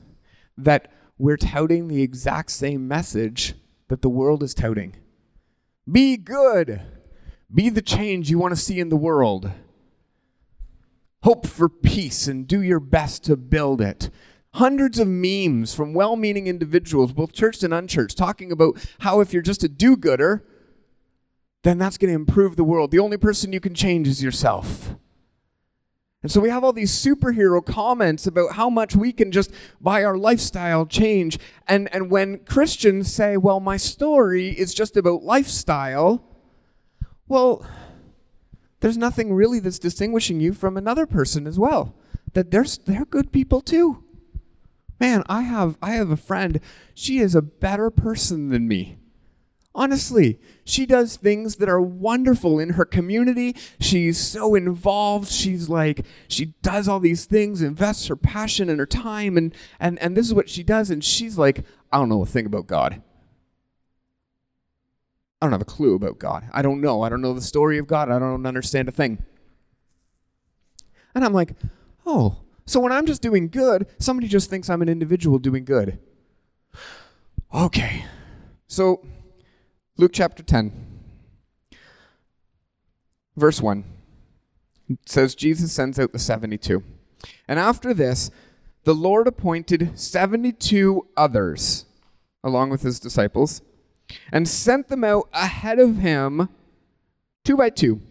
that 0.57 0.91
we're 1.17 1.37
touting 1.37 1.87
the 1.87 2.01
exact 2.01 2.51
same 2.51 2.87
message 2.87 3.53
that 3.87 4.01
the 4.01 4.09
world 4.09 4.43
is 4.43 4.53
touting. 4.53 4.95
Be 5.89 6.17
good. 6.17 6.81
Be 7.53 7.69
the 7.69 7.81
change 7.81 8.29
you 8.29 8.39
want 8.39 8.53
to 8.53 8.59
see 8.59 8.79
in 8.79 8.89
the 8.89 8.95
world. 8.95 9.51
Hope 11.23 11.47
for 11.47 11.69
peace 11.69 12.27
and 12.27 12.47
do 12.47 12.61
your 12.61 12.79
best 12.79 13.23
to 13.25 13.37
build 13.37 13.79
it. 13.79 14.09
Hundreds 14.55 14.99
of 14.99 15.07
memes 15.07 15.73
from 15.73 15.93
well 15.93 16.15
meaning 16.15 16.47
individuals, 16.47 17.13
both 17.13 17.31
church 17.31 17.63
and 17.63 17.73
unchurched, 17.73 18.17
talking 18.17 18.51
about 18.51 18.75
how 18.99 19.19
if 19.19 19.33
you're 19.33 19.41
just 19.41 19.63
a 19.63 19.69
do 19.69 19.95
gooder, 19.95 20.45
then 21.63 21.77
that's 21.77 21.97
going 21.97 22.09
to 22.09 22.15
improve 22.15 22.55
the 22.55 22.63
world. 22.63 22.91
The 22.91 22.99
only 22.99 23.17
person 23.17 23.53
you 23.53 23.59
can 23.59 23.73
change 23.73 24.07
is 24.07 24.21
yourself. 24.21 24.95
And 26.23 26.31
so 26.31 26.39
we 26.39 26.49
have 26.49 26.63
all 26.63 26.71
these 26.71 26.91
superhero 26.91 27.63
comments 27.63 28.25
about 28.25 28.53
how 28.53 28.69
much 28.69 28.95
we 28.95 29.11
can 29.11 29.31
just 29.31 29.51
by 29.81 30.03
our 30.05 30.17
lifestyle 30.17 30.85
change. 30.85 31.37
And, 31.67 31.93
and 31.93 32.09
when 32.09 32.39
Christians 32.39 33.13
say, 33.13 33.35
well, 33.35 33.59
my 33.59 33.75
story 33.75 34.47
is 34.49 34.73
just 34.73 34.95
about 34.95 35.23
lifestyle, 35.23 36.23
well, 37.27 37.65
there's 38.79 38.97
nothing 38.97 39.33
really 39.33 39.59
that's 39.59 39.79
distinguishing 39.79 40.39
you 40.39 40.53
from 40.53 40.77
another 40.77 41.05
person 41.05 41.45
as 41.45 41.59
well. 41.59 41.93
That 42.31 42.51
they're, 42.51 42.65
they're 42.85 43.05
good 43.05 43.33
people 43.33 43.59
too. 43.61 44.03
Man, 44.99 45.23
I 45.27 45.41
have 45.41 45.77
I 45.81 45.91
have 45.91 46.11
a 46.11 46.17
friend. 46.17 46.61
She 46.93 47.19
is 47.19 47.35
a 47.35 47.41
better 47.41 47.89
person 47.89 48.49
than 48.49 48.69
me. 48.69 48.97
Honestly, 49.75 50.39
she 50.63 50.85
does 50.85 51.15
things 51.15 51.55
that 51.55 51.67
are 51.67 51.81
wonderful 51.81 52.59
in 52.59 52.71
her 52.71 52.85
community. 52.85 53.55
She's 53.79 54.19
so 54.19 54.53
involved. 54.53 55.31
She's 55.31 55.67
like, 55.67 56.05
she 56.27 56.53
does 56.61 56.87
all 56.87 56.99
these 56.99 57.25
things, 57.25 57.61
invests 57.61 58.07
her 58.07 58.15
passion 58.15 58.69
and 58.69 58.79
her 58.79 58.85
time, 58.85 59.35
and, 59.35 59.53
and, 59.79 59.97
and 59.99 60.15
this 60.15 60.27
is 60.27 60.33
what 60.33 60.49
she 60.49 60.61
does. 60.61 60.91
And 60.91 61.03
she's 61.03 61.37
like, 61.37 61.65
I 61.91 61.97
don't 61.97 62.09
know 62.09 62.21
a 62.21 62.25
thing 62.27 62.45
about 62.45 62.67
God. 62.67 63.01
I 65.41 65.45
don't 65.45 65.51
have 65.51 65.61
a 65.61 65.65
clue 65.65 65.95
about 65.95 66.19
God. 66.19 66.47
I 66.53 66.61
don't 66.61 66.79
know. 66.79 67.01
I 67.01 67.09
don't 67.09 67.21
know 67.21 67.33
the 67.33 67.41
story 67.41 67.77
of 67.77 67.87
God. 67.87 68.09
I 68.09 68.19
don't 68.19 68.45
understand 68.45 68.87
a 68.87 68.91
thing. 68.91 69.25
And 71.15 71.25
I'm 71.25 71.33
like, 71.33 71.51
oh, 72.05 72.37
so 72.65 72.79
when 72.79 72.91
I'm 72.91 73.05
just 73.05 73.21
doing 73.21 73.49
good, 73.49 73.87
somebody 73.99 74.27
just 74.27 74.49
thinks 74.49 74.69
I'm 74.69 74.81
an 74.81 74.87
individual 74.87 75.39
doing 75.39 75.65
good. 75.65 75.99
Okay. 77.53 78.05
So, 78.67 79.05
Luke 79.95 80.11
chapter 80.11 80.41
10, 80.41 80.71
verse 83.35 83.61
1 83.61 83.83
says, 85.05 85.35
Jesus 85.35 85.71
sends 85.71 85.99
out 85.99 86.11
the 86.11 86.17
72. 86.17 86.83
And 87.47 87.59
after 87.59 87.93
this, 87.93 88.31
the 88.85 88.95
Lord 88.95 89.27
appointed 89.27 89.91
72 89.99 91.07
others 91.15 91.85
along 92.43 92.71
with 92.71 92.81
his 92.81 92.99
disciples 92.99 93.61
and 94.31 94.47
sent 94.47 94.87
them 94.87 95.03
out 95.03 95.29
ahead 95.31 95.77
of 95.77 95.97
him, 95.97 96.49
two 97.45 97.55
by 97.55 97.69
two, 97.69 98.01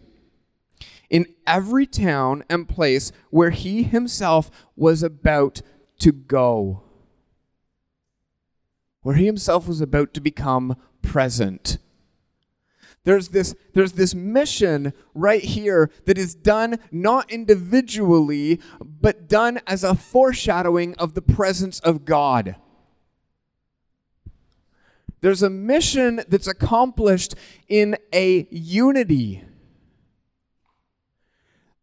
in 1.09 1.25
every 1.45 1.85
town 1.85 2.45
and 2.49 2.69
place 2.69 3.11
where 3.29 3.51
he 3.51 3.83
himself 3.83 4.49
was 4.77 5.03
about 5.03 5.61
to 5.99 6.13
go. 6.13 6.83
Where 9.01 9.15
he 9.15 9.25
himself 9.25 9.67
was 9.67 9.81
about 9.81 10.13
to 10.13 10.21
become 10.21 10.77
present. 11.03 11.77
There's 13.03 13.29
this, 13.29 13.53
there's 13.73 13.93
this 13.93 14.15
mission 14.15 14.93
right 15.13 15.43
here 15.43 15.91
that 16.05 16.17
is 16.17 16.33
done 16.33 16.79
not 16.91 17.29
individually, 17.31 18.61
but 18.81 19.27
done 19.27 19.59
as 19.67 19.83
a 19.83 19.93
foreshadowing 19.93 20.95
of 20.95 21.13
the 21.13 21.21
presence 21.21 21.79
of 21.81 22.05
God. 22.05 22.55
There's 25.19 25.43
a 25.43 25.49
mission 25.49 26.21
that's 26.27 26.47
accomplished 26.47 27.35
in 27.67 27.97
a 28.13 28.47
unity 28.49 29.43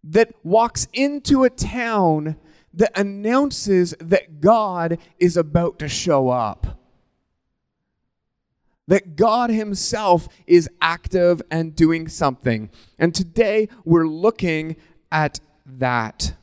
that 0.02 0.34
walks 0.42 0.88
into 0.92 1.44
a 1.44 1.50
town 1.50 2.36
that 2.72 2.92
announces 2.98 3.94
that 4.00 4.40
God 4.40 4.98
is 5.18 5.36
about 5.36 5.78
to 5.80 5.88
show 5.88 6.30
up 6.30 6.79
that 8.90 9.14
God 9.14 9.50
Himself 9.50 10.26
is 10.48 10.68
active 10.82 11.40
and 11.48 11.76
doing 11.76 12.08
something. 12.08 12.70
And 12.98 13.14
today 13.14 13.68
we're 13.84 14.08
looking 14.08 14.74
at 15.12 15.38
that. 15.64 16.34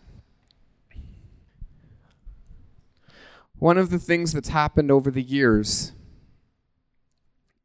One 3.60 3.78
of 3.78 3.90
the 3.90 4.00
things 4.00 4.32
that's 4.32 4.48
happened 4.48 4.92
over 4.92 5.12
the 5.12 5.22
years 5.22 5.92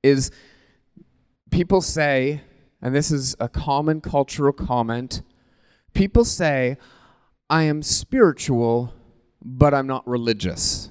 is 0.02 0.32
people 1.52 1.80
say, 1.80 2.40
and 2.82 2.92
this 2.92 3.12
is 3.12 3.36
a 3.38 3.48
common 3.48 4.00
cultural 4.00 4.52
comment, 4.52 5.22
people 5.94 6.24
say, 6.24 6.76
I 7.48 7.62
am 7.62 7.84
spiritual, 7.84 8.92
but 9.40 9.74
I'm 9.74 9.86
not 9.86 10.04
religious. 10.08 10.90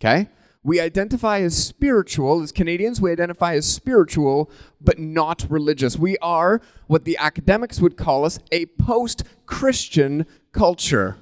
Okay? 0.00 0.28
We 0.64 0.80
identify 0.80 1.40
as 1.40 1.56
spiritual, 1.56 2.42
as 2.42 2.50
Canadians, 2.52 3.00
we 3.00 3.12
identify 3.12 3.54
as 3.54 3.66
spiritual, 3.66 4.50
but 4.80 4.98
not 4.98 5.46
religious. 5.48 5.96
We 5.96 6.18
are 6.18 6.60
what 6.88 7.04
the 7.04 7.16
academics 7.18 7.80
would 7.80 7.96
call 7.96 8.24
us 8.24 8.38
a 8.50 8.66
post 8.66 9.22
Christian 9.46 10.26
culture. 10.52 11.16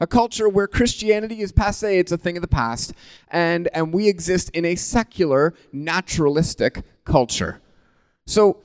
A 0.00 0.06
culture 0.06 0.48
where 0.48 0.66
Christianity 0.66 1.40
is 1.40 1.52
passe, 1.52 1.98
it's 1.98 2.10
a 2.10 2.16
thing 2.16 2.36
of 2.36 2.40
the 2.40 2.48
past, 2.48 2.94
and, 3.28 3.68
and 3.74 3.92
we 3.92 4.08
exist 4.08 4.50
in 4.54 4.64
a 4.64 4.74
secular, 4.74 5.54
naturalistic 5.72 6.82
culture. 7.04 7.60
So, 8.26 8.62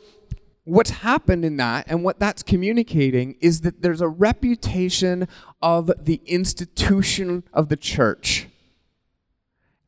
what's 0.63 0.89
happened 0.89 1.45
in 1.45 1.57
that 1.57 1.85
and 1.87 2.03
what 2.03 2.19
that's 2.19 2.41
communicating 2.41 3.35
is 3.41 3.61
that 3.61 3.81
there's 3.81 4.01
a 4.01 4.07
reputation 4.07 5.27
of 5.61 5.91
the 5.99 6.21
institution 6.25 7.43
of 7.53 7.69
the 7.69 7.77
church 7.77 8.47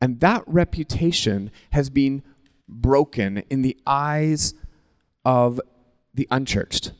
and 0.00 0.20
that 0.20 0.42
reputation 0.46 1.50
has 1.70 1.90
been 1.90 2.22
broken 2.68 3.38
in 3.50 3.62
the 3.62 3.76
eyes 3.86 4.54
of 5.24 5.60
the 6.14 6.28
unchurched. 6.30 6.92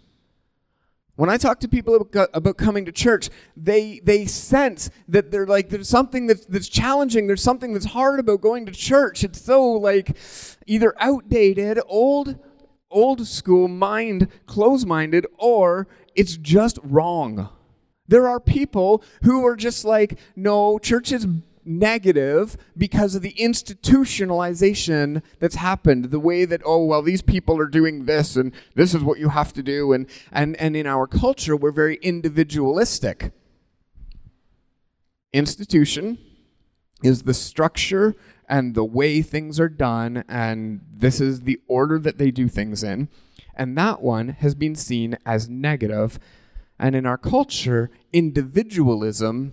When 1.17 1.29
I 1.29 1.37
talk 1.37 1.59
to 1.61 1.69
people 1.69 1.97
about, 1.97 2.57
coming 2.59 2.85
to 2.85 2.93
church, 2.93 3.29
they 3.57 4.01
they 4.05 4.25
sense 4.25 4.89
that 5.09 5.33
they're 5.33 5.49
like 5.49 5.69
there's 5.69 5.89
something 5.89 6.29
that's 6.29 6.47
that's 6.47 6.69
challenging. 6.69 7.27
There's 7.27 7.43
something 7.43 7.73
that's 7.73 7.87
hard 7.87 8.21
about 8.21 8.41
going 8.41 8.67
to 8.67 8.73
church. 8.73 9.25
It's 9.25 9.43
so 9.43 9.69
like 9.73 10.17
either 10.67 10.95
outdated, 11.01 11.81
old, 11.89 12.39
old 12.89 13.27
school 13.27 13.67
mind, 13.67 14.29
close-minded, 14.47 15.27
or 15.39 15.89
it's 16.15 16.37
just 16.37 16.79
wrong. 16.85 17.49
There 18.07 18.29
are 18.29 18.39
people 18.39 19.03
who 19.25 19.45
are 19.45 19.57
just 19.57 19.85
like, 19.85 20.21
no, 20.37 20.79
church 20.79 21.11
is 21.11 21.27
negative 21.69 22.57
because 22.77 23.15
of 23.15 23.23
the 23.23 23.35
institutionalization 23.35 25.23
that's 25.39 25.57
happened. 25.57 26.07
The 26.07 26.19
way 26.19 26.45
that 26.45 26.63
oh 26.65 26.85
well 26.85 27.03
these 27.03 27.23
people 27.23 27.61
are 27.61 27.67
doing 27.67 28.07
this 28.07 28.35
and 28.37 28.53
this 28.75 28.95
is 28.95 29.03
what 29.03 29.19
you 29.19 29.29
have 29.29 29.53
to 29.53 29.63
do. 29.63 29.93
And 29.93 30.07
and 30.33 30.57
and 30.57 30.77
in 30.77 30.87
our 30.87 31.07
culture 31.07 31.57
we're 31.57 31.73
very 31.73 31.97
individualistic. 31.97 33.33
Institution 35.33 36.19
is 37.03 37.23
the 37.23 37.35
structure 37.35 38.17
and 38.49 38.75
the 38.75 38.85
way 38.85 39.21
things 39.21 39.61
are 39.61 39.69
done 39.69 40.25
and 40.29 40.81
this 40.91 41.21
is 41.21 41.43
the 41.43 41.61
order 41.69 41.99
that 41.99 42.19
they 42.19 42.31
do 42.31 42.49
things 42.49 42.83
in. 42.83 43.09
And 43.55 43.77
that 43.77 44.01
one 44.01 44.29
has 44.29 44.55
been 44.55 44.75
seen 44.75 45.19
as 45.27 45.49
negative. 45.49 46.19
And 46.79 46.97
in 46.97 47.07
our 47.07 47.19
culture 47.19 47.91
individualism 48.13 49.53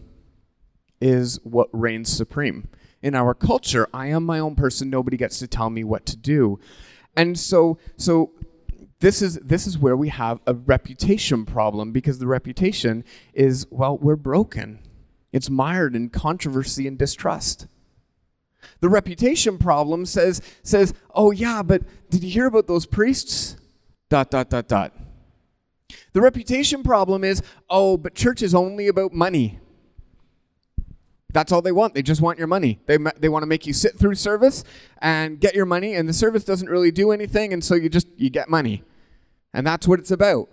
is 1.01 1.39
what 1.43 1.69
reigns 1.71 2.11
supreme. 2.11 2.67
In 3.01 3.15
our 3.15 3.33
culture, 3.33 3.87
I 3.93 4.07
am 4.07 4.25
my 4.25 4.39
own 4.39 4.55
person, 4.55 4.89
nobody 4.89 5.17
gets 5.17 5.39
to 5.39 5.47
tell 5.47 5.69
me 5.69 5.83
what 5.83 6.05
to 6.07 6.17
do. 6.17 6.59
And 7.15 7.37
so 7.37 7.77
so 7.97 8.31
this 8.99 9.21
is 9.21 9.35
this 9.35 9.67
is 9.67 9.77
where 9.77 9.95
we 9.95 10.09
have 10.09 10.39
a 10.47 10.53
reputation 10.53 11.45
problem 11.45 11.91
because 11.91 12.19
the 12.19 12.27
reputation 12.27 13.03
is 13.33 13.67
well, 13.69 13.97
we're 13.97 14.15
broken. 14.15 14.79
It's 15.31 15.49
mired 15.49 15.95
in 15.95 16.09
controversy 16.09 16.87
and 16.87 16.97
distrust. 16.97 17.67
The 18.79 18.89
reputation 18.89 19.57
problem 19.57 20.05
says 20.05 20.41
says, 20.63 20.93
"Oh 21.13 21.31
yeah, 21.31 21.61
but 21.61 21.83
did 22.09 22.23
you 22.23 22.29
hear 22.29 22.47
about 22.47 22.67
those 22.67 22.85
priests?" 22.85 23.57
dot 24.09 24.31
dot 24.31 24.49
dot 24.49 24.67
dot. 24.67 24.93
The 26.13 26.21
reputation 26.21 26.83
problem 26.83 27.23
is, 27.23 27.41
"Oh, 27.69 27.97
but 27.97 28.15
church 28.15 28.41
is 28.41 28.55
only 28.55 28.87
about 28.87 29.13
money." 29.13 29.59
That's 31.35 31.51
all 31.51 31.61
they 31.61 31.73
want. 31.73 31.93
They 31.93 32.01
just 32.01 32.21
want 32.21 32.37
your 32.39 32.47
money. 32.47 32.79
They, 32.85 32.97
they 33.17 33.27
want 33.27 33.43
to 33.43 33.45
make 33.45 33.67
you 33.67 33.73
sit 33.73 33.99
through 33.99 34.15
service 34.15 34.63
and 34.99 35.37
get 35.37 35.53
your 35.53 35.65
money, 35.65 35.93
and 35.93 36.07
the 36.07 36.13
service 36.13 36.45
doesn't 36.45 36.69
really 36.69 36.91
do 36.91 37.11
anything, 37.11 37.51
and 37.51 37.61
so 37.61 37.75
you 37.75 37.89
just 37.89 38.07
you 38.15 38.29
get 38.29 38.47
money. 38.47 38.83
And 39.53 39.67
that's 39.67 39.85
what 39.85 39.99
it's 39.99 40.11
about. 40.11 40.47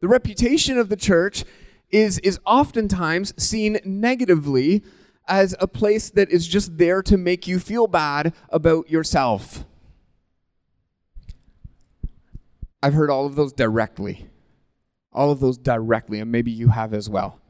The 0.00 0.08
reputation 0.08 0.78
of 0.78 0.88
the 0.88 0.96
church 0.96 1.44
is, 1.90 2.18
is 2.20 2.40
oftentimes 2.46 3.34
seen 3.36 3.78
negatively 3.84 4.82
as 5.28 5.54
a 5.60 5.68
place 5.68 6.08
that 6.08 6.30
is 6.30 6.48
just 6.48 6.78
there 6.78 7.02
to 7.02 7.18
make 7.18 7.46
you 7.46 7.58
feel 7.58 7.86
bad 7.86 8.32
about 8.48 8.88
yourself. 8.88 9.66
I've 12.82 12.94
heard 12.94 13.10
all 13.10 13.26
of 13.26 13.34
those 13.34 13.52
directly. 13.52 14.30
All 15.12 15.30
of 15.30 15.40
those 15.40 15.58
directly, 15.58 16.20
and 16.20 16.32
maybe 16.32 16.50
you 16.50 16.68
have 16.68 16.94
as 16.94 17.10
well. 17.10 17.41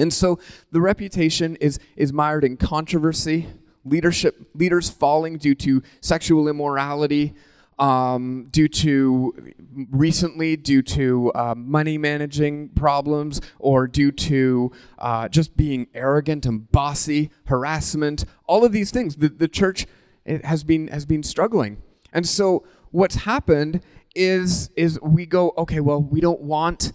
And 0.00 0.12
so 0.12 0.38
the 0.70 0.80
reputation 0.80 1.56
is, 1.56 1.78
is 1.96 2.12
mired 2.12 2.44
in 2.44 2.56
controversy, 2.56 3.48
leadership 3.84 4.48
leaders 4.54 4.90
falling 4.90 5.38
due 5.38 5.54
to 5.56 5.82
sexual 6.00 6.48
immorality, 6.48 7.34
um, 7.78 8.48
due 8.50 8.68
to 8.68 9.52
recently 9.90 10.56
due 10.56 10.82
to 10.82 11.32
uh, 11.32 11.54
money 11.56 11.96
managing 11.96 12.68
problems 12.70 13.40
or 13.58 13.86
due 13.86 14.12
to 14.12 14.70
uh, 14.98 15.28
just 15.28 15.56
being 15.56 15.86
arrogant 15.94 16.44
and 16.44 16.70
bossy, 16.70 17.30
harassment, 17.46 18.26
all 18.46 18.64
of 18.64 18.72
these 18.72 18.90
things. 18.90 19.16
The, 19.16 19.30
the 19.30 19.48
church 19.48 19.86
has 20.26 20.62
been 20.62 20.88
has 20.88 21.06
been 21.06 21.22
struggling, 21.22 21.82
and 22.12 22.28
so 22.28 22.64
what's 22.90 23.14
happened 23.14 23.80
is 24.14 24.70
is 24.76 25.00
we 25.00 25.24
go 25.24 25.54
okay, 25.56 25.80
well 25.80 26.02
we 26.02 26.20
don't 26.20 26.42
want 26.42 26.92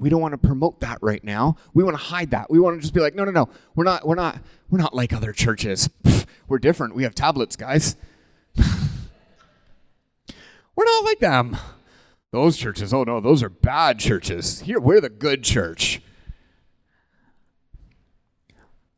we 0.00 0.08
don't 0.08 0.20
want 0.20 0.32
to 0.32 0.38
promote 0.38 0.80
that 0.80 0.98
right 1.02 1.22
now. 1.22 1.56
We 1.74 1.84
want 1.84 1.94
to 1.94 2.02
hide 2.02 2.30
that. 2.30 2.50
We 2.50 2.58
want 2.58 2.78
to 2.78 2.80
just 2.80 2.94
be 2.94 3.00
like, 3.00 3.14
no, 3.14 3.24
no, 3.24 3.30
no. 3.30 3.48
We're 3.74 3.84
not. 3.84 4.06
We're 4.06 4.14
not. 4.14 4.38
We're 4.70 4.78
not 4.78 4.94
like 4.94 5.12
other 5.12 5.32
churches. 5.32 5.90
we're 6.48 6.58
different. 6.58 6.94
We 6.94 7.02
have 7.02 7.14
tablets, 7.14 7.54
guys. 7.54 7.96
We're 10.76 10.84
not 10.84 11.04
like 11.04 11.18
them. 11.18 11.58
Those 12.32 12.56
churches, 12.56 12.94
oh 12.94 13.04
no, 13.04 13.20
those 13.20 13.42
are 13.42 13.50
bad 13.50 13.98
churches. 13.98 14.60
Here, 14.60 14.80
we're 14.80 15.02
the 15.02 15.10
good 15.10 15.42
church. 15.42 16.00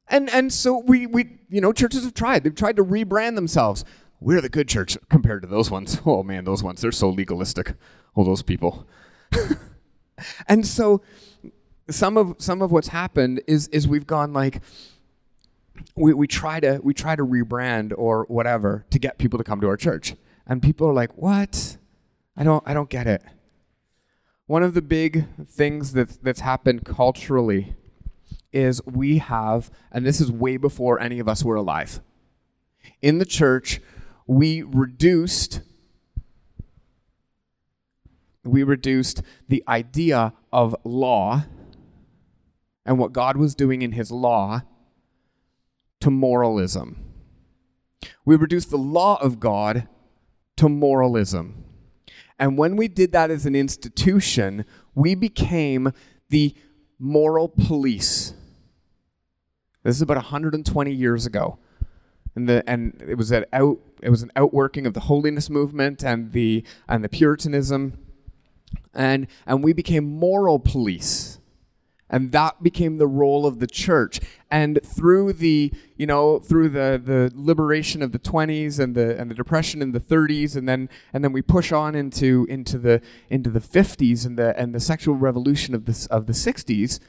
And 0.07 0.31
and 0.31 0.53
so 0.53 0.79
we 0.79 1.09
we 1.09 1.39
you 1.49 1.61
know 1.61 1.73
churches 1.73 2.05
have 2.05 2.15
tried. 2.15 2.45
They've 2.45 2.55
tried 2.55 2.77
to 2.77 2.85
rebrand 2.85 3.35
themselves. 3.35 3.85
We're 4.21 4.41
the 4.41 4.49
good 4.49 4.69
church 4.69 4.97
compared 5.11 5.43
to 5.43 5.49
those 5.49 5.73
ones. 5.73 6.01
Oh 6.07 6.23
man, 6.23 6.45
those 6.45 6.63
ones 6.63 6.83
they're 6.83 6.93
so 6.93 7.09
legalistic. 7.09 7.75
Oh, 8.15 8.23
those 8.23 8.43
people. 8.43 8.87
and 10.49 10.67
so 10.67 11.03
some 11.91 12.17
of 12.17 12.37
some 12.39 12.63
of 12.63 12.71
what's 12.73 12.89
happened 12.89 13.41
is 13.47 13.69
is 13.69 13.87
we've 13.87 14.07
gone 14.07 14.33
like 14.33 14.61
we, 15.97 16.15
we 16.15 16.27
try 16.27 16.61
to 16.61 16.81
we 16.83 16.95
try 16.95 17.17
to 17.17 17.25
rebrand 17.25 17.93
or 17.97 18.25
whatever 18.29 18.87
to 18.91 18.99
get 18.99 19.19
people 19.19 19.39
to 19.39 19.45
come 19.45 19.61
to 19.61 19.69
our 19.69 19.77
church. 19.77 20.15
And 20.47 20.63
people 20.63 20.89
are 20.89 20.93
like, 20.93 21.17
"What? 21.17 21.77
I 22.37 22.45
don't 22.45 22.63
I 22.67 22.75
don't 22.75 22.91
get 22.91 23.07
it." 23.07 23.23
One 24.47 24.63
of 24.63 24.75
the 24.75 24.83
big 24.83 25.27
things 25.47 25.93
that 25.93 26.23
that's 26.23 26.41
happened 26.41 26.85
culturally 26.85 27.77
is 28.53 28.85
we 28.85 29.19
have, 29.19 29.71
and 29.91 30.05
this 30.05 30.21
is 30.21 30.31
way 30.31 30.57
before 30.57 31.01
any 31.01 31.19
of 31.19 31.29
us 31.29 31.43
were 31.43 31.55
alive. 31.55 32.01
In 33.01 33.19
the 33.19 33.25
church, 33.25 33.81
we 34.27 34.63
reduced 34.63 35.61
we 38.45 38.63
reduced 38.63 39.23
the 39.49 39.63
idea 39.69 40.33
of 40.53 40.75
law 40.85 41.45
and 42.85 42.99
what 42.99 43.13
God 43.13 43.37
was 43.37 43.55
doing 43.55 43.83
in 43.83 43.93
his 43.93 44.11
law 44.11 44.63
to 46.01 46.11
moralism. 46.11 47.05
We 48.25 48.37
reduced 48.37 48.71
the 48.71 48.79
law 48.79 49.21
of 49.23 49.39
God 49.39 49.89
to 50.57 50.69
moralism. 50.69 51.65
And 52.39 52.59
when 52.59 52.77
we 52.77 52.89
did 52.89 53.13
that 53.13 53.31
as 53.31 53.47
an 53.47 53.55
institution, 53.55 54.65
we 54.95 55.15
became 55.15 55.93
the 56.29 56.55
moral 56.99 57.49
police 57.49 58.35
this 59.83 59.97
is 59.97 60.03
about 60.03 60.17
120 60.17 60.93
years 60.93 61.27
ago. 61.27 61.59
And, 62.35 62.49
the, 62.49 62.63
and 62.67 63.03
it 63.07 63.17
was 63.17 63.31
an 63.31 63.45
out 63.53 63.79
it 64.01 64.11
was 64.11 64.23
an 64.23 64.33
outworking 64.35 64.87
of 64.87 64.95
the 64.95 65.01
holiness 65.01 65.51
movement 65.51 66.03
and 66.03 66.33
the 66.33 66.65
and 66.89 67.05
the 67.05 67.09
puritanism 67.09 67.99
and 68.95 69.27
and 69.47 69.63
we 69.63 69.73
became 69.73 70.05
moral 70.05 70.59
police 70.59 71.39
and 72.11 72.31
that 72.33 72.63
became 72.63 72.99
the 72.99 73.07
role 73.07 73.47
of 73.47 73.59
the 73.59 73.67
church 73.67 74.21
and 74.51 74.79
through 74.85 75.33
the 75.33 75.73
you 75.97 76.07
know 76.07 76.39
through 76.39 76.69
the 76.69 77.01
the 77.03 77.31
liberation 77.35 78.03
of 78.03 78.13
the 78.13 78.19
20s 78.19 78.79
and 78.79 78.95
the 78.95 79.19
and 79.19 79.31
the 79.31 79.35
depression 79.35 79.81
in 79.81 79.93
the 79.93 80.01
30s 80.01 80.57
and 80.57 80.69
then 80.69 80.89
and 81.13 81.25
then 81.25 81.33
we 81.33 81.43
push 81.43 81.73
on 81.73 81.95
into 81.95 82.47
into 82.51 82.79
the 82.79 83.01
into 83.31 83.51
the 83.51 83.61
50s 83.61 84.27
and 84.27 84.39
the 84.39 84.59
and 84.59 84.75
the 84.75 84.81
sexual 84.81 85.15
revolution 85.15 85.75
of 85.75 85.87
the 85.87 86.09
of 86.11 86.27
the 86.27 86.33
60s 86.33 87.01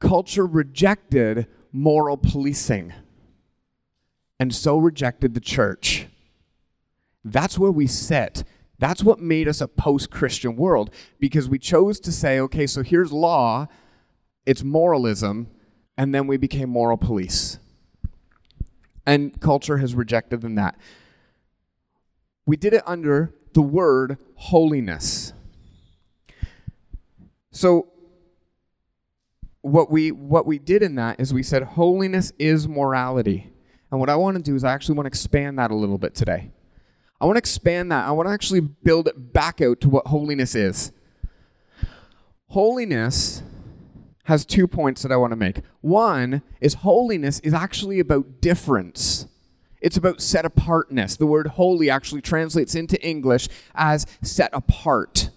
culture 0.00 0.46
rejected 0.46 1.46
moral 1.72 2.16
policing 2.16 2.92
and 4.42 4.52
so 4.52 4.76
rejected 4.76 5.34
the 5.34 5.40
church. 5.40 6.08
That's 7.24 7.60
where 7.60 7.70
we 7.70 7.86
sit. 7.86 8.42
That's 8.82 9.04
what 9.04 9.20
made 9.20 9.46
us 9.46 9.60
a 9.60 9.68
post 9.68 10.10
Christian 10.10 10.56
world 10.56 10.92
because 11.20 11.48
we 11.48 11.60
chose 11.60 12.00
to 12.00 12.10
say, 12.10 12.40
okay, 12.40 12.66
so 12.66 12.82
here's 12.82 13.12
law, 13.12 13.68
it's 14.44 14.64
moralism, 14.64 15.46
and 15.96 16.12
then 16.12 16.26
we 16.26 16.36
became 16.36 16.68
moral 16.68 16.96
police. 16.96 17.60
And 19.06 19.40
culture 19.40 19.78
has 19.78 19.94
rejected 19.94 20.40
them 20.40 20.56
that. 20.56 20.76
We 22.44 22.56
did 22.56 22.74
it 22.74 22.82
under 22.84 23.32
the 23.52 23.62
word 23.62 24.18
holiness. 24.34 25.32
So 27.52 27.86
what 29.60 29.92
we 29.92 30.10
what 30.10 30.44
we 30.44 30.58
did 30.58 30.82
in 30.82 30.96
that 30.96 31.20
is 31.20 31.32
we 31.32 31.44
said 31.44 31.62
holiness 31.62 32.32
is 32.36 32.66
morality. 32.66 33.52
And 33.92 34.00
what 34.00 34.10
I 34.10 34.16
want 34.16 34.38
to 34.38 34.42
do 34.42 34.56
is 34.56 34.64
I 34.64 34.72
actually 34.72 34.96
want 34.96 35.04
to 35.04 35.10
expand 35.10 35.60
that 35.60 35.70
a 35.70 35.76
little 35.76 35.98
bit 35.98 36.16
today. 36.16 36.50
I 37.22 37.24
want 37.24 37.36
to 37.36 37.38
expand 37.38 37.92
that. 37.92 38.04
I 38.04 38.10
want 38.10 38.28
to 38.28 38.32
actually 38.32 38.60
build 38.60 39.06
it 39.06 39.32
back 39.32 39.60
out 39.60 39.80
to 39.82 39.88
what 39.88 40.08
holiness 40.08 40.56
is. 40.56 40.90
Holiness 42.48 43.44
has 44.24 44.44
two 44.44 44.66
points 44.66 45.02
that 45.02 45.12
I 45.12 45.16
want 45.16 45.30
to 45.30 45.36
make. 45.36 45.60
One 45.82 46.42
is 46.60 46.74
holiness 46.74 47.38
is 47.40 47.54
actually 47.54 48.00
about 48.00 48.40
difference. 48.40 49.28
It's 49.80 49.96
about 49.96 50.20
set 50.20 50.44
apartness. 50.44 51.14
The 51.14 51.26
word 51.26 51.46
holy 51.46 51.88
actually 51.88 52.22
translates 52.22 52.74
into 52.74 53.00
English 53.06 53.48
as 53.72 54.04
set 54.20 54.50
apart. 54.52 55.30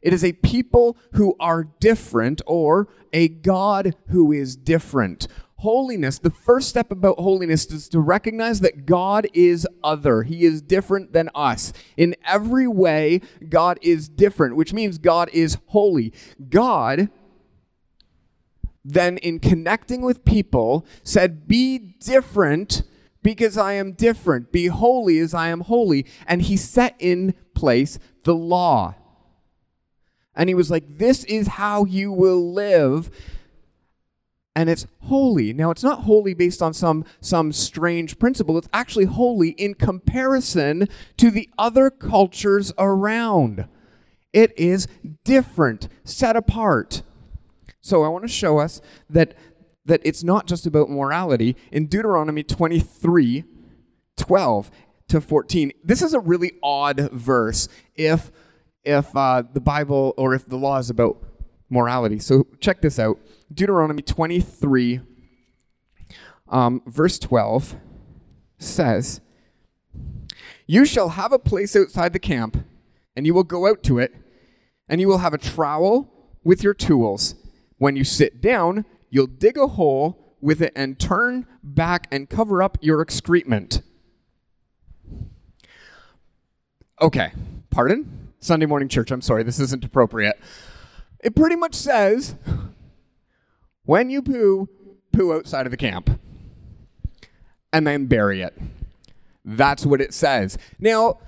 It 0.00 0.12
is 0.12 0.24
a 0.24 0.32
people 0.32 0.96
who 1.12 1.36
are 1.38 1.62
different 1.62 2.42
or 2.48 2.88
a 3.12 3.28
God 3.28 3.94
who 4.08 4.32
is 4.32 4.56
different. 4.56 5.28
Holiness, 5.62 6.18
the 6.18 6.30
first 6.30 6.68
step 6.68 6.90
about 6.90 7.20
holiness 7.20 7.66
is 7.66 7.88
to 7.90 8.00
recognize 8.00 8.58
that 8.60 8.84
God 8.84 9.28
is 9.32 9.64
other. 9.84 10.24
He 10.24 10.44
is 10.44 10.60
different 10.60 11.12
than 11.12 11.30
us. 11.36 11.72
In 11.96 12.16
every 12.26 12.66
way, 12.66 13.20
God 13.48 13.78
is 13.80 14.08
different, 14.08 14.56
which 14.56 14.72
means 14.72 14.98
God 14.98 15.30
is 15.32 15.58
holy. 15.66 16.12
God 16.50 17.10
then, 18.84 19.18
in 19.18 19.38
connecting 19.38 20.00
with 20.02 20.24
people, 20.24 20.84
said, 21.04 21.46
Be 21.46 21.78
different 21.78 22.82
because 23.22 23.56
I 23.56 23.74
am 23.74 23.92
different. 23.92 24.50
Be 24.50 24.66
holy 24.66 25.20
as 25.20 25.32
I 25.32 25.46
am 25.46 25.60
holy. 25.60 26.06
And 26.26 26.42
he 26.42 26.56
set 26.56 26.96
in 26.98 27.34
place 27.54 28.00
the 28.24 28.34
law. 28.34 28.96
And 30.34 30.48
he 30.48 30.56
was 30.56 30.72
like, 30.72 30.98
This 30.98 31.22
is 31.24 31.46
how 31.46 31.84
you 31.84 32.10
will 32.10 32.52
live. 32.52 33.10
And 34.54 34.68
it's 34.68 34.86
holy. 35.04 35.52
Now, 35.52 35.70
it's 35.70 35.82
not 35.82 36.02
holy 36.02 36.34
based 36.34 36.60
on 36.60 36.74
some, 36.74 37.04
some 37.20 37.52
strange 37.52 38.18
principle. 38.18 38.58
It's 38.58 38.68
actually 38.72 39.06
holy 39.06 39.50
in 39.50 39.74
comparison 39.74 40.88
to 41.16 41.30
the 41.30 41.48
other 41.56 41.88
cultures 41.88 42.72
around. 42.76 43.66
It 44.32 44.52
is 44.58 44.88
different, 45.24 45.88
set 46.04 46.36
apart. 46.36 47.02
So 47.80 48.04
I 48.04 48.08
want 48.08 48.24
to 48.24 48.28
show 48.28 48.58
us 48.58 48.80
that, 49.08 49.34
that 49.86 50.00
it's 50.04 50.22
not 50.22 50.46
just 50.46 50.66
about 50.66 50.90
morality. 50.90 51.56
In 51.70 51.86
Deuteronomy 51.86 52.42
23 52.42 53.44
12 54.16 54.70
to 55.08 55.20
14, 55.20 55.72
this 55.82 56.02
is 56.02 56.14
a 56.14 56.20
really 56.20 56.52
odd 56.62 57.10
verse 57.12 57.68
if 57.94 58.30
if 58.84 59.14
uh, 59.16 59.42
the 59.52 59.60
Bible 59.60 60.12
or 60.16 60.34
if 60.34 60.46
the 60.46 60.56
law 60.56 60.78
is 60.78 60.90
about 60.90 61.22
morality. 61.70 62.18
So 62.18 62.46
check 62.60 62.82
this 62.82 62.98
out 62.98 63.18
Deuteronomy 63.52 64.02
23, 64.02 65.00
um, 66.48 66.82
verse 66.86 67.18
12 67.18 67.76
says, 68.58 69.20
You 70.66 70.84
shall 70.84 71.10
have 71.10 71.32
a 71.32 71.38
place 71.38 71.76
outside 71.76 72.12
the 72.12 72.18
camp, 72.18 72.64
and 73.16 73.26
you 73.26 73.34
will 73.34 73.44
go 73.44 73.66
out 73.66 73.82
to 73.84 73.98
it, 73.98 74.14
and 74.88 75.00
you 75.00 75.08
will 75.08 75.18
have 75.18 75.34
a 75.34 75.38
trowel 75.38 76.12
with 76.44 76.62
your 76.62 76.74
tools. 76.74 77.34
When 77.78 77.96
you 77.96 78.04
sit 78.04 78.40
down, 78.40 78.84
you'll 79.10 79.26
dig 79.26 79.58
a 79.58 79.66
hole 79.66 80.36
with 80.40 80.60
it 80.62 80.72
and 80.74 80.98
turn 80.98 81.46
back 81.62 82.08
and 82.10 82.28
cover 82.28 82.62
up 82.62 82.78
your 82.80 83.00
excrement. 83.00 83.82
Okay, 87.00 87.32
pardon? 87.70 88.32
Sunday 88.40 88.66
morning 88.66 88.88
church, 88.88 89.10
I'm 89.10 89.20
sorry, 89.20 89.42
this 89.42 89.60
isn't 89.60 89.84
appropriate. 89.84 90.38
It 91.22 91.36
pretty 91.36 91.56
much 91.56 91.74
says 91.74 92.34
when 93.84 94.10
you 94.10 94.22
poo, 94.22 94.68
poo 95.12 95.32
outside 95.32 95.66
of 95.66 95.70
the 95.70 95.76
camp 95.76 96.20
and 97.72 97.86
then 97.86 98.06
bury 98.06 98.42
it. 98.42 98.56
That's 99.44 99.84
what 99.84 100.00
it 100.00 100.14
says. 100.14 100.58
Now, 100.78 101.18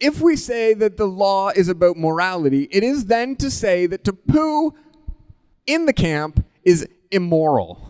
if 0.00 0.20
we 0.20 0.36
say 0.36 0.74
that 0.74 0.96
the 0.96 1.06
law 1.06 1.50
is 1.50 1.68
about 1.68 1.96
morality, 1.96 2.68
it 2.70 2.82
is 2.82 3.06
then 3.06 3.36
to 3.36 3.50
say 3.50 3.86
that 3.86 4.04
to 4.04 4.12
poo 4.12 4.74
in 5.66 5.86
the 5.86 5.92
camp 5.92 6.44
is 6.62 6.86
immoral. 7.10 7.80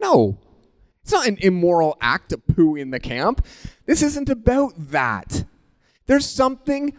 No, 0.00 0.38
it's 1.02 1.12
not 1.12 1.26
an 1.26 1.38
immoral 1.40 1.96
act 2.00 2.30
to 2.30 2.38
poo 2.38 2.76
in 2.76 2.90
the 2.90 3.00
camp. 3.00 3.44
This 3.86 4.02
isn't 4.02 4.28
about 4.28 4.74
that. 4.76 5.44
There's 6.06 6.26
something 6.26 6.96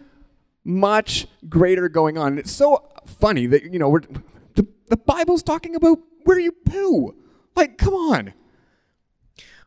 much 0.64 1.28
greater 1.48 1.88
going 1.88 2.18
on. 2.18 2.38
It's 2.38 2.52
so 2.52 2.90
funny 3.06 3.46
that, 3.48 3.64
you 3.72 3.80
know, 3.80 3.90
we're, 3.90 4.02
the 4.90 4.98
Bible's 4.98 5.44
talking 5.44 5.76
about 5.76 6.00
where 6.24 6.40
you 6.40 6.52
poo. 6.52 7.16
Like, 7.56 7.78
come 7.78 7.94
on. 7.94 8.34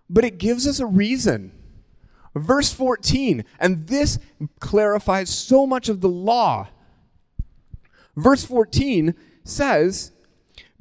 But 0.08 0.24
it 0.24 0.38
gives 0.38 0.66
us 0.66 0.80
a 0.80 0.86
reason. 0.86 1.52
Verse 2.34 2.72
14, 2.72 3.44
and 3.60 3.86
this 3.88 4.18
clarifies 4.58 5.28
so 5.28 5.66
much 5.66 5.90
of 5.90 6.00
the 6.00 6.08
law. 6.08 6.68
Verse 8.16 8.42
14 8.44 9.14
says, 9.44 10.12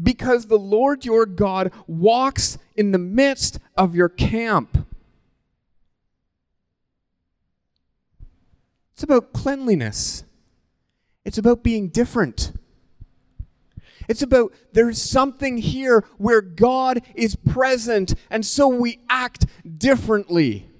Because 0.02 0.46
the 0.46 0.58
Lord 0.58 1.04
your 1.04 1.26
God 1.26 1.74
walks 1.88 2.58
in 2.76 2.92
the 2.92 2.98
midst 2.98 3.60
of 3.76 3.96
your 3.96 4.08
camp 4.08 4.86
It's 9.02 9.10
about 9.10 9.34
cleanliness. 9.34 10.26
It's 11.26 11.40
about 11.40 11.64
being 11.64 11.90
different. 11.90 12.52
It's 14.12 14.22
about 14.22 14.54
there's 14.74 15.02
something 15.02 15.58
here 15.58 16.04
where 16.18 16.42
God 16.42 17.02
is 17.16 17.38
present, 17.38 18.14
and 18.30 18.46
so 18.46 18.68
we 18.68 19.00
act 19.10 19.46
differently. 19.78 20.71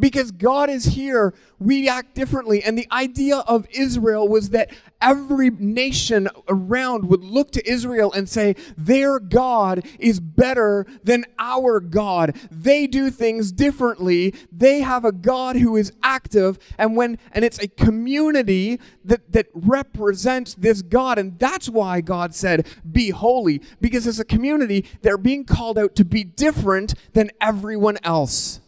Because 0.00 0.30
God 0.30 0.70
is 0.70 0.86
here, 0.86 1.34
we 1.58 1.88
act 1.88 2.14
differently. 2.14 2.64
And 2.64 2.76
the 2.76 2.88
idea 2.90 3.38
of 3.38 3.66
Israel 3.70 4.26
was 4.26 4.50
that 4.50 4.70
every 5.00 5.50
nation 5.50 6.28
around 6.48 7.08
would 7.08 7.22
look 7.22 7.50
to 7.52 7.70
Israel 7.70 8.10
and 8.12 8.28
say, 8.28 8.56
Their 8.76 9.20
God 9.20 9.86
is 9.98 10.18
better 10.18 10.86
than 11.04 11.26
our 11.38 11.80
God. 11.80 12.36
They 12.50 12.86
do 12.86 13.10
things 13.10 13.52
differently. 13.52 14.34
They 14.50 14.80
have 14.80 15.04
a 15.04 15.12
God 15.12 15.56
who 15.56 15.76
is 15.76 15.92
active, 16.02 16.58
and 16.78 16.96
when 16.96 17.18
and 17.32 17.44
it's 17.44 17.58
a 17.58 17.68
community 17.68 18.80
that, 19.04 19.32
that 19.32 19.48
represents 19.52 20.54
this 20.54 20.80
God. 20.82 21.18
And 21.18 21.38
that's 21.38 21.68
why 21.68 22.00
God 22.00 22.34
said, 22.34 22.66
Be 22.90 23.10
holy, 23.10 23.60
because 23.80 24.06
as 24.06 24.18
a 24.18 24.24
community, 24.24 24.86
they're 25.02 25.18
being 25.18 25.44
called 25.44 25.78
out 25.78 25.94
to 25.96 26.04
be 26.04 26.24
different 26.24 26.94
than 27.12 27.30
everyone 27.40 27.98
else. 28.02 28.60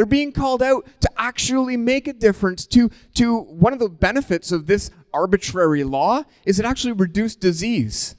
They're 0.00 0.06
being 0.06 0.32
called 0.32 0.62
out 0.62 0.86
to 1.02 1.10
actually 1.18 1.76
make 1.76 2.08
a 2.08 2.14
difference. 2.14 2.64
To, 2.68 2.88
to 3.16 3.40
one 3.40 3.74
of 3.74 3.80
the 3.80 3.90
benefits 3.90 4.50
of 4.50 4.66
this 4.66 4.90
arbitrary 5.12 5.84
law 5.84 6.22
is 6.46 6.58
it 6.58 6.64
actually 6.64 6.92
reduced 6.92 7.38
disease. 7.38 8.14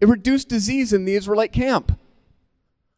It 0.00 0.08
reduced 0.08 0.48
disease 0.48 0.92
in 0.92 1.04
the 1.04 1.14
Israelite 1.14 1.52
camp. 1.52 1.96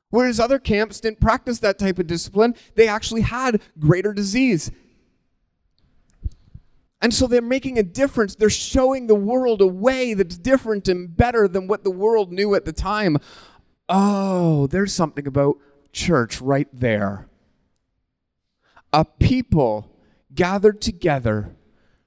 Whereas 0.08 0.40
other 0.40 0.58
camps 0.58 0.98
didn't 0.98 1.20
practice 1.20 1.58
that 1.58 1.78
type 1.78 1.98
of 1.98 2.06
discipline, 2.06 2.54
they 2.74 2.88
actually 2.88 3.20
had 3.20 3.60
greater 3.78 4.14
disease. 4.14 4.70
And 7.02 7.12
so 7.12 7.26
they're 7.26 7.42
making 7.42 7.78
a 7.78 7.82
difference. 7.82 8.34
They're 8.34 8.48
showing 8.48 9.08
the 9.08 9.14
world 9.14 9.60
a 9.60 9.66
way 9.66 10.14
that's 10.14 10.38
different 10.38 10.88
and 10.88 11.14
better 11.14 11.46
than 11.48 11.66
what 11.66 11.84
the 11.84 11.90
world 11.90 12.32
knew 12.32 12.54
at 12.54 12.64
the 12.64 12.72
time. 12.72 13.18
Oh, 13.90 14.68
there's 14.68 14.94
something 14.94 15.26
about 15.26 15.58
church 15.92 16.40
right 16.40 16.68
there 16.72 17.28
a 18.92 19.04
people 19.04 19.90
gathered 20.34 20.80
together, 20.80 21.54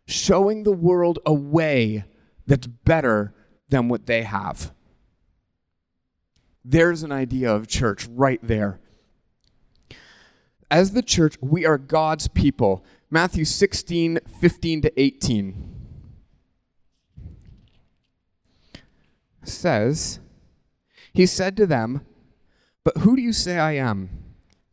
showing 0.05 0.63
the 0.63 0.71
world 0.71 1.19
a 1.25 1.33
way 1.33 2.05
that's 2.45 2.67
better 2.67 3.33
than 3.69 3.87
what 3.89 4.05
they 4.05 4.23
have. 4.23 4.71
There's 6.63 7.03
an 7.03 7.11
idea 7.11 7.53
of 7.53 7.67
church 7.67 8.07
right 8.09 8.39
there. 8.41 8.79
As 10.69 10.91
the 10.91 11.03
church, 11.03 11.37
we 11.41 11.65
are 11.65 11.77
God's 11.77 12.27
people. 12.27 12.83
Matthew 13.09 13.45
16, 13.45 14.19
15 14.41 14.81
to 14.81 14.99
18 14.99 15.75
says, 19.43 20.19
He 21.13 21.25
said 21.25 21.55
to 21.57 21.65
them, 21.65 22.05
But 22.83 22.97
who 22.99 23.15
do 23.15 23.21
you 23.21 23.33
say 23.33 23.59
I 23.59 23.73
am? 23.73 24.24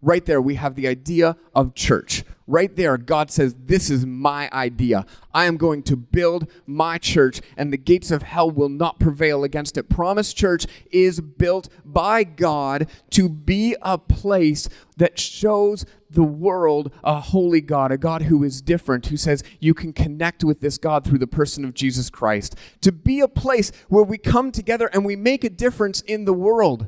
Right 0.00 0.24
there, 0.24 0.40
we 0.40 0.54
have 0.54 0.76
the 0.76 0.86
idea 0.86 1.36
of 1.54 1.74
church. 1.74 2.24
Right 2.46 2.74
there, 2.76 2.96
God 2.96 3.30
says, 3.30 3.54
This 3.58 3.90
is 3.90 4.06
my 4.06 4.48
idea. 4.52 5.04
I 5.34 5.44
am 5.46 5.56
going 5.56 5.82
to 5.82 5.96
build 5.96 6.50
my 6.66 6.96
church, 6.96 7.42
and 7.56 7.72
the 7.72 7.76
gates 7.76 8.10
of 8.10 8.22
hell 8.22 8.50
will 8.50 8.70
not 8.70 9.00
prevail 9.00 9.44
against 9.44 9.76
it. 9.76 9.90
Promise 9.90 10.32
Church 10.32 10.66
is 10.90 11.20
built 11.20 11.68
by 11.84 12.24
God 12.24 12.88
to 13.10 13.28
be 13.28 13.76
a 13.82 13.98
place 13.98 14.68
that 14.96 15.18
shows 15.18 15.84
the 16.08 16.22
world 16.22 16.92
a 17.04 17.20
holy 17.20 17.60
God, 17.60 17.92
a 17.92 17.98
God 17.98 18.22
who 18.22 18.44
is 18.44 18.62
different, 18.62 19.06
who 19.06 19.16
says 19.16 19.42
you 19.60 19.74
can 19.74 19.92
connect 19.92 20.44
with 20.44 20.60
this 20.60 20.78
God 20.78 21.04
through 21.04 21.18
the 21.18 21.26
person 21.26 21.64
of 21.64 21.74
Jesus 21.74 22.08
Christ. 22.08 22.54
To 22.82 22.92
be 22.92 23.20
a 23.20 23.28
place 23.28 23.72
where 23.88 24.04
we 24.04 24.16
come 24.16 24.52
together 24.52 24.88
and 24.92 25.04
we 25.04 25.16
make 25.16 25.44
a 25.44 25.50
difference 25.50 26.00
in 26.02 26.24
the 26.24 26.32
world. 26.32 26.86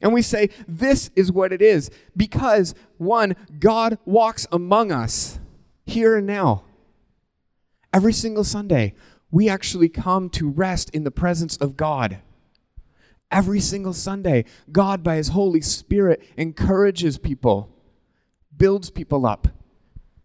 And 0.00 0.12
we 0.12 0.22
say, 0.22 0.50
this 0.66 1.10
is 1.16 1.32
what 1.32 1.52
it 1.52 1.60
is. 1.60 1.90
Because, 2.16 2.74
one, 2.98 3.34
God 3.58 3.98
walks 4.04 4.46
among 4.52 4.92
us 4.92 5.40
here 5.86 6.16
and 6.16 6.26
now. 6.26 6.64
Every 7.92 8.12
single 8.12 8.44
Sunday, 8.44 8.94
we 9.30 9.48
actually 9.48 9.88
come 9.88 10.30
to 10.30 10.48
rest 10.50 10.90
in 10.90 11.04
the 11.04 11.10
presence 11.10 11.56
of 11.56 11.76
God. 11.76 12.18
Every 13.30 13.60
single 13.60 13.92
Sunday, 13.92 14.44
God, 14.72 15.02
by 15.02 15.16
His 15.16 15.28
Holy 15.28 15.60
Spirit, 15.60 16.22
encourages 16.36 17.18
people, 17.18 17.68
builds 18.56 18.90
people 18.90 19.26
up, 19.26 19.48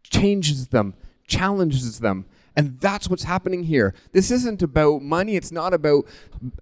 changes 0.04 0.68
them, 0.68 0.94
challenges 1.28 2.00
them, 2.00 2.26
and 2.56 2.80
that's 2.80 3.10
what's 3.10 3.24
happening 3.24 3.64
here. 3.64 3.94
This 4.12 4.30
isn't 4.30 4.62
about 4.62 5.02
money, 5.02 5.36
it's 5.36 5.52
not 5.52 5.74
about 5.74 6.06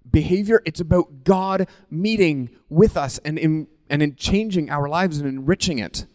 behavior, 0.09 0.61
it's 0.65 0.79
about 0.79 1.23
God 1.23 1.67
meeting 1.89 2.49
with 2.69 2.95
us 2.95 3.19
and 3.19 3.37
in, 3.37 3.67
and 3.89 4.01
in 4.01 4.15
changing 4.15 4.69
our 4.69 4.87
lives 4.87 5.17
and 5.17 5.27
enriching 5.27 5.79
it. 5.79 6.05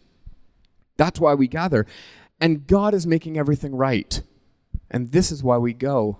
That's 0.97 1.19
why 1.19 1.35
we 1.35 1.47
gather. 1.47 1.85
And 2.39 2.67
God 2.67 2.93
is 2.93 3.05
making 3.05 3.37
everything 3.37 3.75
right. 3.75 4.21
And 4.89 5.11
this 5.11 5.31
is 5.31 5.43
why 5.43 5.57
we 5.57 5.73
go. 5.73 6.19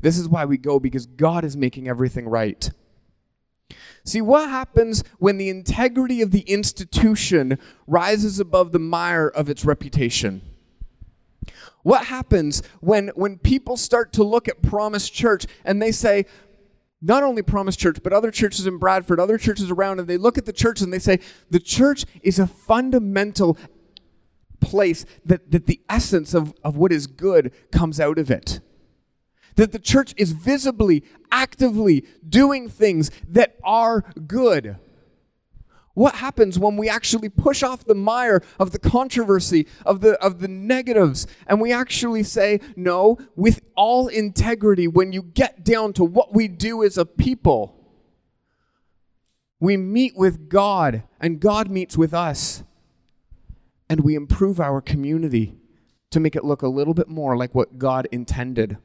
This 0.00 0.18
is 0.18 0.28
why 0.28 0.44
we 0.44 0.58
go 0.58 0.78
because 0.78 1.06
God 1.06 1.44
is 1.44 1.56
making 1.56 1.88
everything 1.88 2.28
right. 2.28 2.70
See, 4.04 4.20
what 4.20 4.48
happens 4.48 5.04
when 5.18 5.36
the 5.36 5.48
integrity 5.48 6.22
of 6.22 6.30
the 6.30 6.40
institution 6.40 7.58
rises 7.86 8.40
above 8.40 8.72
the 8.72 8.78
mire 8.78 9.28
of 9.28 9.50
its 9.50 9.64
reputation? 9.64 10.40
What 11.88 12.04
happens 12.04 12.62
when, 12.80 13.08
when 13.14 13.38
people 13.38 13.78
start 13.78 14.12
to 14.12 14.22
look 14.22 14.46
at 14.46 14.60
Promise 14.60 15.08
Church 15.08 15.46
and 15.64 15.80
they 15.80 15.90
say, 15.90 16.26
not 17.00 17.22
only 17.22 17.40
Promise 17.40 17.76
Church, 17.76 17.96
but 18.02 18.12
other 18.12 18.30
churches 18.30 18.66
in 18.66 18.76
Bradford, 18.76 19.18
other 19.18 19.38
churches 19.38 19.70
around, 19.70 19.98
and 19.98 20.06
they 20.06 20.18
look 20.18 20.36
at 20.36 20.44
the 20.44 20.52
church 20.52 20.82
and 20.82 20.92
they 20.92 20.98
say, 20.98 21.18
the 21.48 21.58
church 21.58 22.04
is 22.20 22.38
a 22.38 22.46
fundamental 22.46 23.56
place 24.60 25.06
that, 25.24 25.50
that 25.50 25.64
the 25.64 25.80
essence 25.88 26.34
of, 26.34 26.52
of 26.62 26.76
what 26.76 26.92
is 26.92 27.06
good 27.06 27.54
comes 27.72 27.98
out 27.98 28.18
of 28.18 28.30
it. 28.30 28.60
That 29.56 29.72
the 29.72 29.78
church 29.78 30.12
is 30.18 30.32
visibly, 30.32 31.02
actively 31.32 32.04
doing 32.28 32.68
things 32.68 33.10
that 33.26 33.56
are 33.64 34.04
good. 34.26 34.76
What 35.98 36.14
happens 36.14 36.60
when 36.60 36.76
we 36.76 36.88
actually 36.88 37.28
push 37.28 37.64
off 37.64 37.84
the 37.84 37.92
mire 37.92 38.40
of 38.60 38.70
the 38.70 38.78
controversy, 38.78 39.66
of 39.84 40.00
the, 40.00 40.12
of 40.24 40.38
the 40.38 40.46
negatives, 40.46 41.26
and 41.48 41.60
we 41.60 41.72
actually 41.72 42.22
say, 42.22 42.60
no, 42.76 43.18
with 43.34 43.62
all 43.74 44.06
integrity, 44.06 44.86
when 44.86 45.10
you 45.12 45.22
get 45.22 45.64
down 45.64 45.92
to 45.94 46.04
what 46.04 46.32
we 46.32 46.46
do 46.46 46.84
as 46.84 46.98
a 46.98 47.04
people, 47.04 47.74
we 49.58 49.76
meet 49.76 50.16
with 50.16 50.48
God, 50.48 51.02
and 51.18 51.40
God 51.40 51.68
meets 51.68 51.98
with 51.98 52.14
us, 52.14 52.62
and 53.90 54.02
we 54.02 54.14
improve 54.14 54.60
our 54.60 54.80
community 54.80 55.56
to 56.10 56.20
make 56.20 56.36
it 56.36 56.44
look 56.44 56.62
a 56.62 56.68
little 56.68 56.94
bit 56.94 57.08
more 57.08 57.36
like 57.36 57.56
what 57.56 57.76
God 57.76 58.06
intended. 58.12 58.78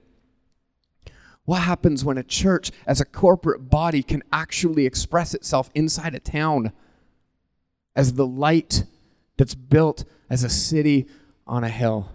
What 1.45 1.61
happens 1.61 2.03
when 2.03 2.17
a 2.17 2.23
church, 2.23 2.71
as 2.87 2.99
a 2.99 3.05
corporate 3.05 3.69
body, 3.69 4.01
can 4.01 4.23
actually 4.33 4.87
express 4.87 5.35
itself 5.35 5.69
inside 5.75 6.15
a 6.15 6.19
town? 6.19 6.73
As 7.95 8.13
the 8.13 8.27
light 8.27 8.83
that's 9.37 9.55
built 9.55 10.05
as 10.29 10.43
a 10.43 10.49
city 10.49 11.07
on 11.45 11.63
a 11.63 11.69
hill. 11.69 12.09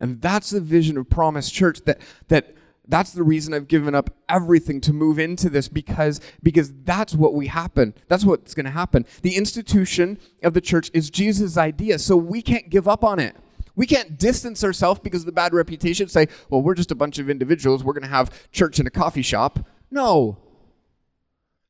And 0.00 0.20
that's 0.20 0.50
the 0.50 0.60
vision 0.60 0.96
of 0.96 1.10
Promise 1.10 1.50
Church 1.50 1.80
that 1.86 2.00
that 2.28 2.54
that's 2.90 3.12
the 3.12 3.22
reason 3.22 3.52
I've 3.52 3.68
given 3.68 3.94
up 3.94 4.10
everything 4.28 4.80
to 4.82 4.92
move 4.92 5.18
into 5.18 5.50
this 5.50 5.68
because 5.68 6.20
because 6.42 6.72
that's 6.84 7.14
what 7.14 7.34
we 7.34 7.48
happen. 7.48 7.94
That's 8.08 8.24
what's 8.24 8.54
going 8.54 8.66
to 8.66 8.72
happen. 8.72 9.04
The 9.22 9.36
institution 9.36 10.18
of 10.42 10.54
the 10.54 10.60
church 10.60 10.90
is 10.94 11.10
Jesus' 11.10 11.58
idea, 11.58 11.98
so 11.98 12.16
we 12.16 12.40
can't 12.40 12.70
give 12.70 12.88
up 12.88 13.04
on 13.04 13.18
it. 13.18 13.36
We 13.76 13.86
can't 13.86 14.18
distance 14.18 14.64
ourselves 14.64 15.00
because 15.00 15.22
of 15.22 15.26
the 15.26 15.32
bad 15.32 15.52
reputation. 15.52 16.08
Say, 16.08 16.26
well, 16.50 16.62
we're 16.62 16.74
just 16.74 16.90
a 16.90 16.96
bunch 16.96 17.18
of 17.18 17.30
individuals. 17.30 17.84
We're 17.84 17.92
going 17.92 18.02
to 18.02 18.08
have 18.08 18.50
church 18.50 18.80
in 18.80 18.86
a 18.88 18.90
coffee 18.90 19.22
shop. 19.22 19.60
No. 19.90 20.38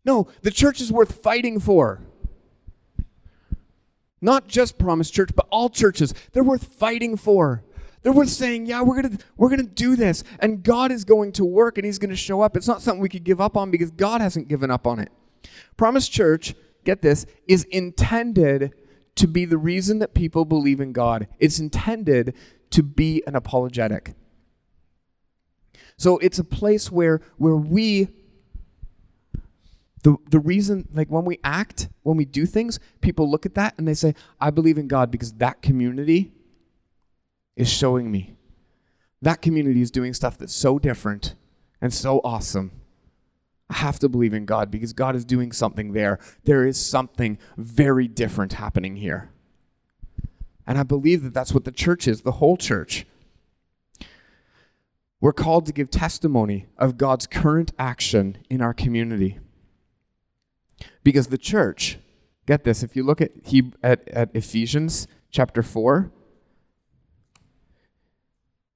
No, 0.07 0.29
the 0.41 0.51
church 0.51 0.81
is 0.81 0.91
worth 0.91 1.23
fighting 1.23 1.61
for. 1.61 2.01
Not 4.21 4.49
just 4.49 4.79
Promise 4.79 5.11
Church, 5.11 5.31
but 5.35 5.47
all 5.51 5.71
churches. 5.71 6.13
They're 6.33 6.45
worth 6.45 6.65
fighting 6.65 7.17
for. 7.17 7.63
They're 8.03 8.13
worth 8.13 8.31
saying, 8.31 8.67
yeah, 8.67 8.83
we're 8.83 9.03
gonna 9.03 9.19
we're 9.37 9.51
gonna 9.51 9.65
do 9.65 9.97
this, 9.97 10.25
and 10.39 10.63
God 10.63 10.93
is 10.93 11.05
going 11.05 11.33
to 11.33 11.45
work 11.45 11.79
and 11.79 11.85
He's 11.85 11.99
gonna 11.99 12.17
show 12.17 12.41
up. 12.41 12.57
It's 12.57 12.69
not 12.69 12.81
something 12.83 13.01
we 13.01 13.09
could 13.09 13.25
give 13.25 13.41
up 13.41 13.57
on 13.57 13.71
because 13.71 13.91
God 13.91 14.21
hasn't 14.21 14.49
given 14.49 14.71
up 14.71 14.87
on 14.87 14.99
it. 14.99 15.11
Promise 15.77 16.09
Church, 16.09 16.55
get 16.85 17.03
this, 17.03 17.27
is 17.47 17.65
intended 17.65 18.73
to 19.17 19.27
be 19.27 19.45
the 19.45 19.59
reason 19.59 19.99
that 19.99 20.15
people 20.15 20.45
believe 20.45 20.81
in 20.81 20.93
God. 20.93 21.27
It's 21.39 21.59
intended 21.59 22.35
to 22.71 22.83
be 22.83 23.23
an 23.27 23.35
apologetic. 23.35 24.15
So 25.97 26.19
it's 26.19 26.39
a 26.39 26.45
place 26.45 26.93
where 26.93 27.21
where 27.37 27.57
we 27.57 28.09
the 30.03 30.17
the 30.31 30.39
reason 30.39 30.89
like 30.93 31.09
when 31.09 31.25
we 31.25 31.39
act, 31.43 31.89
when 32.03 32.17
we 32.17 32.25
do 32.25 32.47
things, 32.47 32.79
people 33.01 33.31
look 33.31 33.47
at 33.47 33.55
that 33.55 33.75
and 33.79 33.87
they 33.87 33.95
say, 33.95 34.15
"I 34.41 34.51
believe 34.51 34.79
in 34.79 34.89
God 34.89 35.11
because 35.11 35.33
that 35.35 35.63
community 35.63 36.33
is 37.57 37.69
showing 37.69 38.11
me. 38.11 38.37
That 39.21 39.43
community 39.43 39.81
is 39.81 39.91
doing 39.91 40.15
stuff 40.15 40.39
that's 40.39 40.55
so 40.55 40.79
different 40.79 41.35
and 41.81 41.93
so 41.93 42.21
awesome. 42.23 42.71
I 43.69 43.75
have 43.75 43.99
to 43.99 44.09
believe 44.09 44.33
in 44.33 44.47
God 44.47 44.71
because 44.71 44.93
God 44.93 45.17
is 45.17 45.25
doing 45.25 45.53
something 45.53 45.93
there. 45.93 46.19
There 46.45 46.67
is 46.67 46.81
something 46.81 47.39
very 47.57 48.09
different 48.09 48.55
happening 48.55 48.97
here." 48.97 49.31
And 50.67 50.79
I 50.79 50.83
believe 50.83 51.23
that 51.23 51.35
that's 51.35 51.55
what 51.55 51.65
the 51.65 51.73
church 51.73 52.07
is, 52.07 52.21
the 52.21 52.33
whole 52.33 52.57
church. 52.57 53.07
We're 55.21 55.33
called 55.33 55.67
to 55.67 55.73
give 55.73 55.91
testimony 55.91 56.67
of 56.77 56.97
God's 56.97 57.27
current 57.27 57.73
action 57.79 58.39
in 58.49 58.61
our 58.61 58.75
community. 58.75 59.39
Because 61.09 61.29
the 61.29 61.39
church, 61.39 61.99
get 62.45 62.65
this, 62.65 62.83
if 62.83 62.95
you 62.95 63.03
look 63.03 63.23
at, 63.23 63.31
he, 63.43 63.73
at, 63.83 64.07
at 64.09 64.29
Ephesians 64.37 65.09
chapter 65.31 65.63
4, 65.63 66.13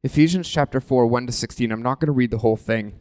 Ephesians 0.02 0.48
chapter 0.48 0.80
4, 0.80 1.06
1 1.08 1.26
to 1.26 1.32
16, 1.34 1.70
I'm 1.70 1.82
not 1.82 2.00
going 2.00 2.06
to 2.06 2.12
read 2.12 2.30
the 2.30 2.38
whole 2.38 2.56
thing, 2.56 2.98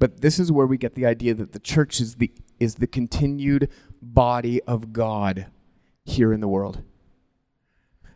but 0.00 0.20
this 0.20 0.40
is 0.40 0.50
where 0.50 0.66
we 0.66 0.78
get 0.78 0.96
the 0.96 1.06
idea 1.06 1.32
that 1.32 1.52
the 1.52 1.60
church 1.60 2.00
is 2.00 2.16
the, 2.16 2.32
is 2.58 2.74
the 2.74 2.88
continued 2.88 3.70
body 4.02 4.60
of 4.62 4.92
God 4.92 5.46
here 6.04 6.32
in 6.32 6.40
the 6.40 6.48
world. 6.48 6.82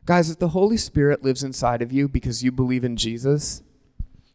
Guys, 0.04 0.30
if 0.30 0.40
the 0.40 0.48
Holy 0.48 0.76
Spirit 0.76 1.22
lives 1.22 1.44
inside 1.44 1.80
of 1.80 1.92
you 1.92 2.08
because 2.08 2.42
you 2.42 2.50
believe 2.50 2.82
in 2.82 2.96
Jesus, 2.96 3.62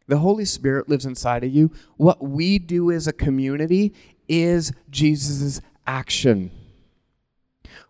the 0.08 0.20
Holy 0.20 0.46
Spirit 0.46 0.88
lives 0.88 1.06
inside 1.06 1.44
of 1.44 1.54
you. 1.54 1.74
What 1.98 2.24
we 2.26 2.58
do 2.58 2.90
as 2.90 3.06
a 3.06 3.12
community 3.12 3.94
is 4.30 4.72
Jesus' 4.90 5.60
action. 5.92 6.50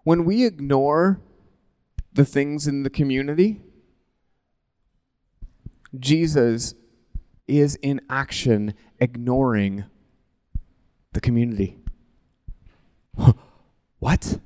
When 0.03 0.25
we 0.25 0.43
ignore 0.43 1.21
the 2.11 2.25
things 2.25 2.67
in 2.67 2.81
the 2.81 2.89
community, 2.89 3.61
Jesus 5.97 6.73
is 7.47 7.75
in 7.75 8.01
action 8.09 8.73
ignoring 8.99 9.85
the 11.13 11.21
community. 11.21 11.77
what? 13.99 14.39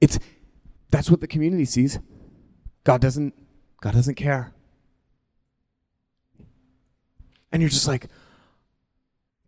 It's 0.00 0.18
that's 0.88 1.10
what 1.10 1.20
the 1.20 1.26
community 1.26 1.66
sees. 1.66 1.98
God 2.82 3.02
doesn't 3.02 3.34
God 3.82 3.92
doesn't 3.92 4.14
care. 4.14 4.54
And 7.52 7.60
you're 7.60 7.68
just 7.68 7.88
like, 7.88 8.06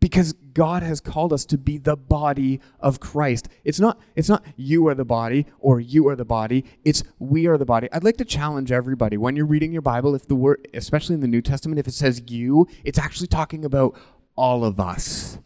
because 0.03 0.33
God 0.33 0.83
has 0.83 1.01
called 1.01 1.33
us 1.33 1.45
to 1.45 1.57
be 1.57 1.79
the 1.79 1.97
body 1.97 2.61
of 2.81 2.99
Christ. 2.99 3.49
It's 3.63 3.79
not 3.79 4.01
it's 4.17 4.29
not 4.29 4.45
you 4.57 4.89
are 4.89 4.97
the 4.97 5.05
body 5.05 5.47
or 5.61 5.79
you 5.79 6.09
are 6.09 6.17
the 6.17 6.25
body. 6.25 6.65
It's 6.85 7.05
we 7.21 7.47
are 7.47 7.57
the 7.57 7.65
body. 7.65 7.89
I'd 7.93 8.03
like 8.03 8.17
to 8.17 8.25
challenge 8.25 8.73
everybody 8.73 9.17
when 9.17 9.37
you're 9.37 9.47
reading 9.47 9.73
your 9.73 9.81
Bible 9.81 10.17
if 10.17 10.27
the 10.27 10.35
word 10.35 10.67
especially 10.75 11.15
in 11.15 11.21
the 11.21 11.29
New 11.29 11.41
Testament 11.41 11.79
if 11.79 11.87
it 11.87 11.95
says 11.95 12.21
you, 12.27 12.67
it's 12.83 12.99
actually 12.99 13.29
talking 13.29 13.65
about 13.65 13.97
all 14.35 14.65
of 14.65 14.81
us. 14.81 15.39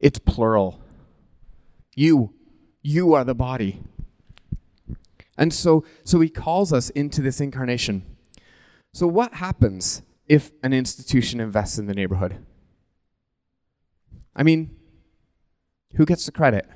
It's 0.00 0.18
plural. 0.18 0.80
You 1.94 2.34
you 2.82 3.14
are 3.14 3.22
the 3.22 3.36
body. 3.36 3.80
And 5.38 5.54
so 5.54 5.84
so 6.02 6.18
he 6.18 6.28
calls 6.28 6.72
us 6.72 6.90
into 6.90 7.22
this 7.22 7.40
incarnation. 7.40 8.04
So 8.92 9.06
what 9.06 9.34
happens 9.34 10.02
if 10.26 10.50
an 10.64 10.72
institution 10.72 11.38
invests 11.38 11.78
in 11.78 11.86
the 11.86 11.94
neighborhood? 11.94 12.44
I 14.34 14.42
mean, 14.42 14.76
who 15.94 16.06
gets 16.06 16.26
the 16.26 16.32
credit? 16.32 16.66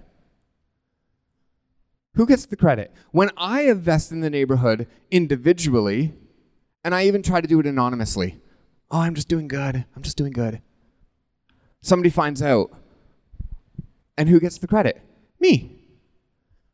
Who 2.14 2.26
gets 2.26 2.46
the 2.46 2.56
credit? 2.56 2.92
When 3.10 3.30
I 3.36 3.62
invest 3.62 4.10
in 4.10 4.20
the 4.20 4.30
neighborhood 4.30 4.86
individually, 5.10 6.14
and 6.84 6.94
I 6.94 7.04
even 7.06 7.22
try 7.22 7.40
to 7.40 7.48
do 7.48 7.60
it 7.60 7.66
anonymously, 7.66 8.38
oh, 8.90 9.00
I'm 9.00 9.14
just 9.14 9.28
doing 9.28 9.48
good. 9.48 9.84
I'm 9.94 10.02
just 10.02 10.16
doing 10.16 10.32
good. 10.32 10.62
Somebody 11.82 12.10
finds 12.10 12.42
out. 12.42 12.70
And 14.16 14.28
who 14.28 14.40
gets 14.40 14.58
the 14.58 14.66
credit? 14.66 15.02
Me. 15.38 15.78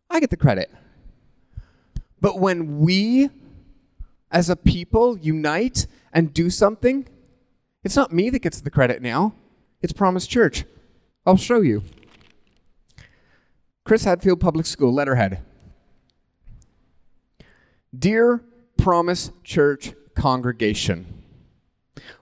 I 0.08 0.20
get 0.20 0.30
the 0.30 0.36
credit. 0.36 0.70
But 2.20 2.38
when 2.38 2.78
we, 2.78 3.30
as 4.30 4.48
a 4.48 4.54
people, 4.54 5.18
unite 5.18 5.86
and 6.12 6.32
do 6.32 6.50
something, 6.50 7.08
it's 7.82 7.96
not 7.96 8.12
me 8.12 8.30
that 8.30 8.42
gets 8.42 8.60
the 8.60 8.70
credit 8.70 9.02
now. 9.02 9.34
It's 9.80 9.92
Promise 9.92 10.28
Church. 10.28 10.64
I'll 11.24 11.36
show 11.36 11.60
you. 11.60 11.84
Chris 13.84 14.04
Hadfield 14.04 14.40
Public 14.40 14.66
School, 14.66 14.92
letterhead. 14.92 15.40
Dear 17.96 18.42
Promise 18.76 19.30
Church 19.44 19.92
congregation, 20.16 21.22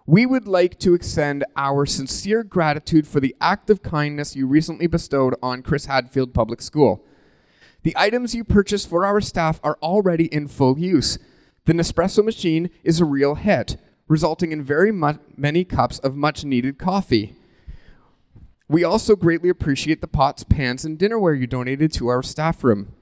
we 0.06 0.26
would 0.26 0.46
like 0.46 0.78
to 0.80 0.94
extend 0.94 1.44
our 1.56 1.86
sincere 1.86 2.42
gratitude 2.42 3.06
for 3.06 3.20
the 3.20 3.34
act 3.40 3.70
of 3.70 3.82
kindness 3.82 4.36
you 4.36 4.46
recently 4.46 4.86
bestowed 4.86 5.34
on 5.42 5.62
Chris 5.62 5.86
Hadfield 5.86 6.34
Public 6.34 6.60
School. 6.60 7.02
The 7.82 7.96
items 7.96 8.34
you 8.34 8.44
purchased 8.44 8.88
for 8.88 9.06
our 9.06 9.22
staff 9.22 9.60
are 9.62 9.78
already 9.82 10.26
in 10.26 10.48
full 10.48 10.78
use. 10.78 11.18
The 11.64 11.72
Nespresso 11.72 12.22
machine 12.22 12.68
is 12.84 13.00
a 13.00 13.06
real 13.06 13.36
hit, 13.36 13.78
resulting 14.08 14.52
in 14.52 14.62
very 14.62 14.92
many 14.92 15.64
cups 15.64 15.98
of 16.00 16.16
much 16.16 16.44
needed 16.44 16.78
coffee. 16.78 17.36
We 18.70 18.84
also 18.84 19.16
greatly 19.16 19.48
appreciate 19.48 20.00
the 20.00 20.06
pots, 20.06 20.44
pans, 20.44 20.84
and 20.84 20.96
dinnerware 20.96 21.36
you 21.36 21.48
donated 21.48 21.92
to 21.94 22.06
our 22.06 22.22
staff 22.22 22.62
room. 22.62 22.94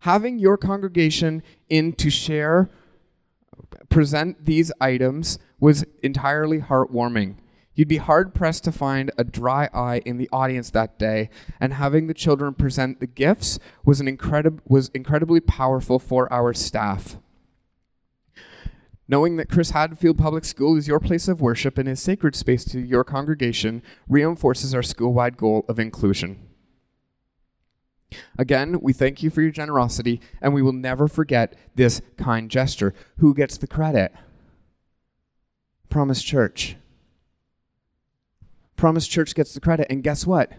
Having 0.00 0.38
your 0.38 0.56
congregation 0.56 1.42
in 1.68 1.92
to 1.96 2.08
share, 2.08 2.70
present 3.90 4.46
these 4.46 4.72
items 4.80 5.38
was 5.60 5.84
entirely 6.02 6.60
heartwarming. 6.60 7.34
You'd 7.74 7.86
be 7.86 7.98
hard 7.98 8.32
pressed 8.32 8.64
to 8.64 8.72
find 8.72 9.10
a 9.18 9.24
dry 9.24 9.68
eye 9.74 10.00
in 10.06 10.16
the 10.16 10.30
audience 10.32 10.70
that 10.70 10.98
day, 10.98 11.28
and 11.60 11.74
having 11.74 12.06
the 12.06 12.14
children 12.14 12.54
present 12.54 13.00
the 13.00 13.06
gifts 13.06 13.58
was 13.84 14.00
an 14.00 14.08
incredible 14.08 14.62
was 14.66 14.88
incredibly 14.94 15.40
powerful 15.40 15.98
for 15.98 16.32
our 16.32 16.54
staff. 16.54 17.18
Knowing 19.06 19.36
that 19.36 19.50
Chris 19.50 19.70
Hadfield 19.70 20.16
Public 20.16 20.44
School 20.44 20.76
is 20.78 20.88
your 20.88 21.00
place 21.00 21.28
of 21.28 21.42
worship 21.42 21.76
and 21.76 21.88
is 21.88 22.00
sacred 22.00 22.34
space 22.34 22.64
to 22.64 22.80
your 22.80 23.04
congregation 23.04 23.82
reinforces 24.08 24.74
our 24.74 24.82
school 24.82 25.12
wide 25.12 25.36
goal 25.36 25.64
of 25.68 25.78
inclusion. 25.78 26.48
Again, 28.38 28.78
we 28.80 28.92
thank 28.92 29.22
you 29.22 29.28
for 29.28 29.42
your 29.42 29.50
generosity, 29.50 30.20
and 30.40 30.54
we 30.54 30.62
will 30.62 30.72
never 30.72 31.06
forget 31.06 31.54
this 31.74 32.00
kind 32.16 32.50
gesture. 32.50 32.94
Who 33.18 33.34
gets 33.34 33.58
the 33.58 33.66
credit? 33.66 34.12
Promise 35.90 36.22
Church. 36.22 36.76
Promise 38.76 39.06
Church 39.06 39.34
gets 39.34 39.52
the 39.52 39.60
credit, 39.60 39.88
and 39.90 40.02
guess 40.02 40.26
what? 40.26 40.52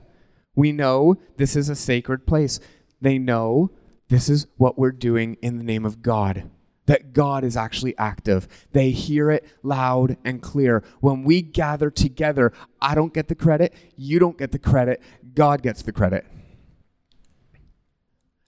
We 0.54 0.72
know 0.72 1.18
this 1.38 1.56
is 1.56 1.70
a 1.70 1.76
sacred 1.76 2.28
place. 2.28 2.60
They 3.02 3.18
know 3.18 3.72
this 4.10 4.30
is 4.30 4.48
what 4.58 4.78
we're 4.78 4.92
doing 4.92 5.38
in 5.42 5.58
the 5.58 5.64
name 5.64 5.86
of 5.86 6.02
God 6.02 6.50
that 6.86 7.14
God 7.14 7.44
is 7.44 7.58
actually 7.58 7.98
active. 7.98 8.48
They 8.72 8.92
hear 8.92 9.32
it 9.32 9.46
loud 9.64 10.18
and 10.24 10.42
clear. 10.42 10.84
When 11.00 11.24
we 11.24 11.42
gather 11.42 11.90
together, 11.90 12.54
I 12.82 12.96
don't 12.96 13.14
get 13.14 13.28
the 13.28 13.36
credit, 13.36 13.74
you 13.96 14.20
don't 14.20 14.38
get 14.38 14.52
the 14.52 14.60
credit, 14.60 15.02
God 15.34 15.62
gets 15.62 15.82
the 15.82 15.92
credit. 15.92 16.26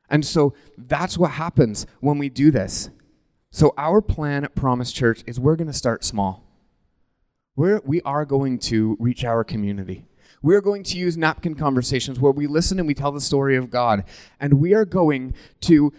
And 0.09 0.25
so 0.25 0.53
that's 0.77 1.17
what 1.17 1.31
happens 1.31 1.85
when 1.99 2.17
we 2.17 2.29
do 2.29 2.51
this. 2.51 2.89
So 3.51 3.73
our 3.77 4.01
plan 4.01 4.43
at 4.43 4.55
Promise 4.55 4.91
Church 4.91 5.23
is 5.25 5.39
we're 5.39 5.55
going 5.55 5.67
to 5.67 5.73
start 5.73 6.03
small. 6.03 6.43
We're, 7.55 7.81
we 7.83 8.01
are 8.03 8.23
going 8.23 8.59
to 8.59 8.95
reach 8.99 9.25
our 9.25 9.43
community. 9.43 10.05
We're 10.43 10.61
going 10.61 10.83
to 10.83 10.97
use 10.97 11.17
napkin 11.17 11.55
conversations 11.55 12.19
where 12.19 12.31
we 12.31 12.45
listen 12.45 12.77
and 12.77 12.87
we 12.87 12.93
tell 12.93 13.11
the 13.11 13.19
story 13.19 13.55
of 13.55 13.71
God. 13.71 14.03
And 14.39 14.55
we 14.55 14.73
are 14.73 14.85
going 14.85 15.33
to 15.61 15.91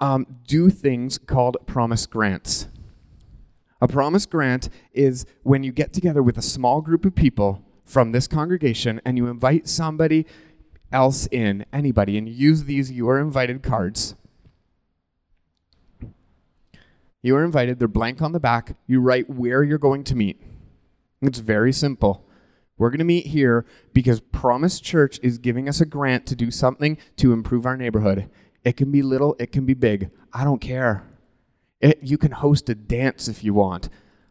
um, 0.00 0.26
do 0.46 0.70
things 0.70 1.18
called 1.18 1.56
promise 1.66 2.06
grants. 2.06 2.68
A 3.80 3.88
promise 3.88 4.26
grant 4.26 4.68
is 4.92 5.24
when 5.42 5.62
you 5.62 5.72
get 5.72 5.92
together 5.92 6.22
with 6.22 6.36
a 6.36 6.42
small 6.42 6.80
group 6.80 7.04
of 7.04 7.14
people 7.14 7.62
from 7.84 8.12
this 8.12 8.26
congregation 8.26 9.00
and 9.04 9.16
you 9.16 9.28
invite 9.28 9.68
somebody 9.68 10.26
else 10.90 11.28
in, 11.30 11.64
anybody, 11.72 12.18
and 12.18 12.28
use 12.28 12.64
these 12.64 12.90
you 12.90 13.08
are 13.08 13.20
invited 13.20 13.62
cards. 13.62 14.14
You 17.22 17.36
are 17.36 17.44
invited. 17.44 17.78
They're 17.78 17.88
blank 17.88 18.22
on 18.22 18.32
the 18.32 18.40
back. 18.40 18.76
You 18.86 19.00
write 19.00 19.28
where 19.28 19.62
you're 19.62 19.78
going 19.78 20.04
to 20.04 20.14
meet. 20.14 20.40
It's 21.20 21.40
very 21.40 21.72
simple. 21.72 22.24
We're 22.76 22.90
going 22.90 22.98
to 22.98 23.04
meet 23.04 23.26
here 23.26 23.66
because 23.92 24.20
Promise 24.20 24.80
Church 24.80 25.18
is 25.20 25.38
giving 25.38 25.68
us 25.68 25.80
a 25.80 25.86
grant 25.86 26.26
to 26.26 26.36
do 26.36 26.50
something 26.52 26.96
to 27.16 27.32
improve 27.32 27.66
our 27.66 27.76
neighborhood. 27.76 28.30
It 28.68 28.76
can 28.76 28.90
be 28.90 29.00
little, 29.00 29.34
it 29.38 29.50
can 29.50 29.64
be 29.64 29.72
big. 29.72 30.10
I 30.30 30.44
don't 30.44 30.60
care. 30.60 31.02
It, 31.80 32.00
you 32.02 32.18
can 32.18 32.32
host 32.32 32.68
a 32.68 32.74
dance 32.74 33.26
if 33.26 33.42
you 33.42 33.54
want. 33.54 33.88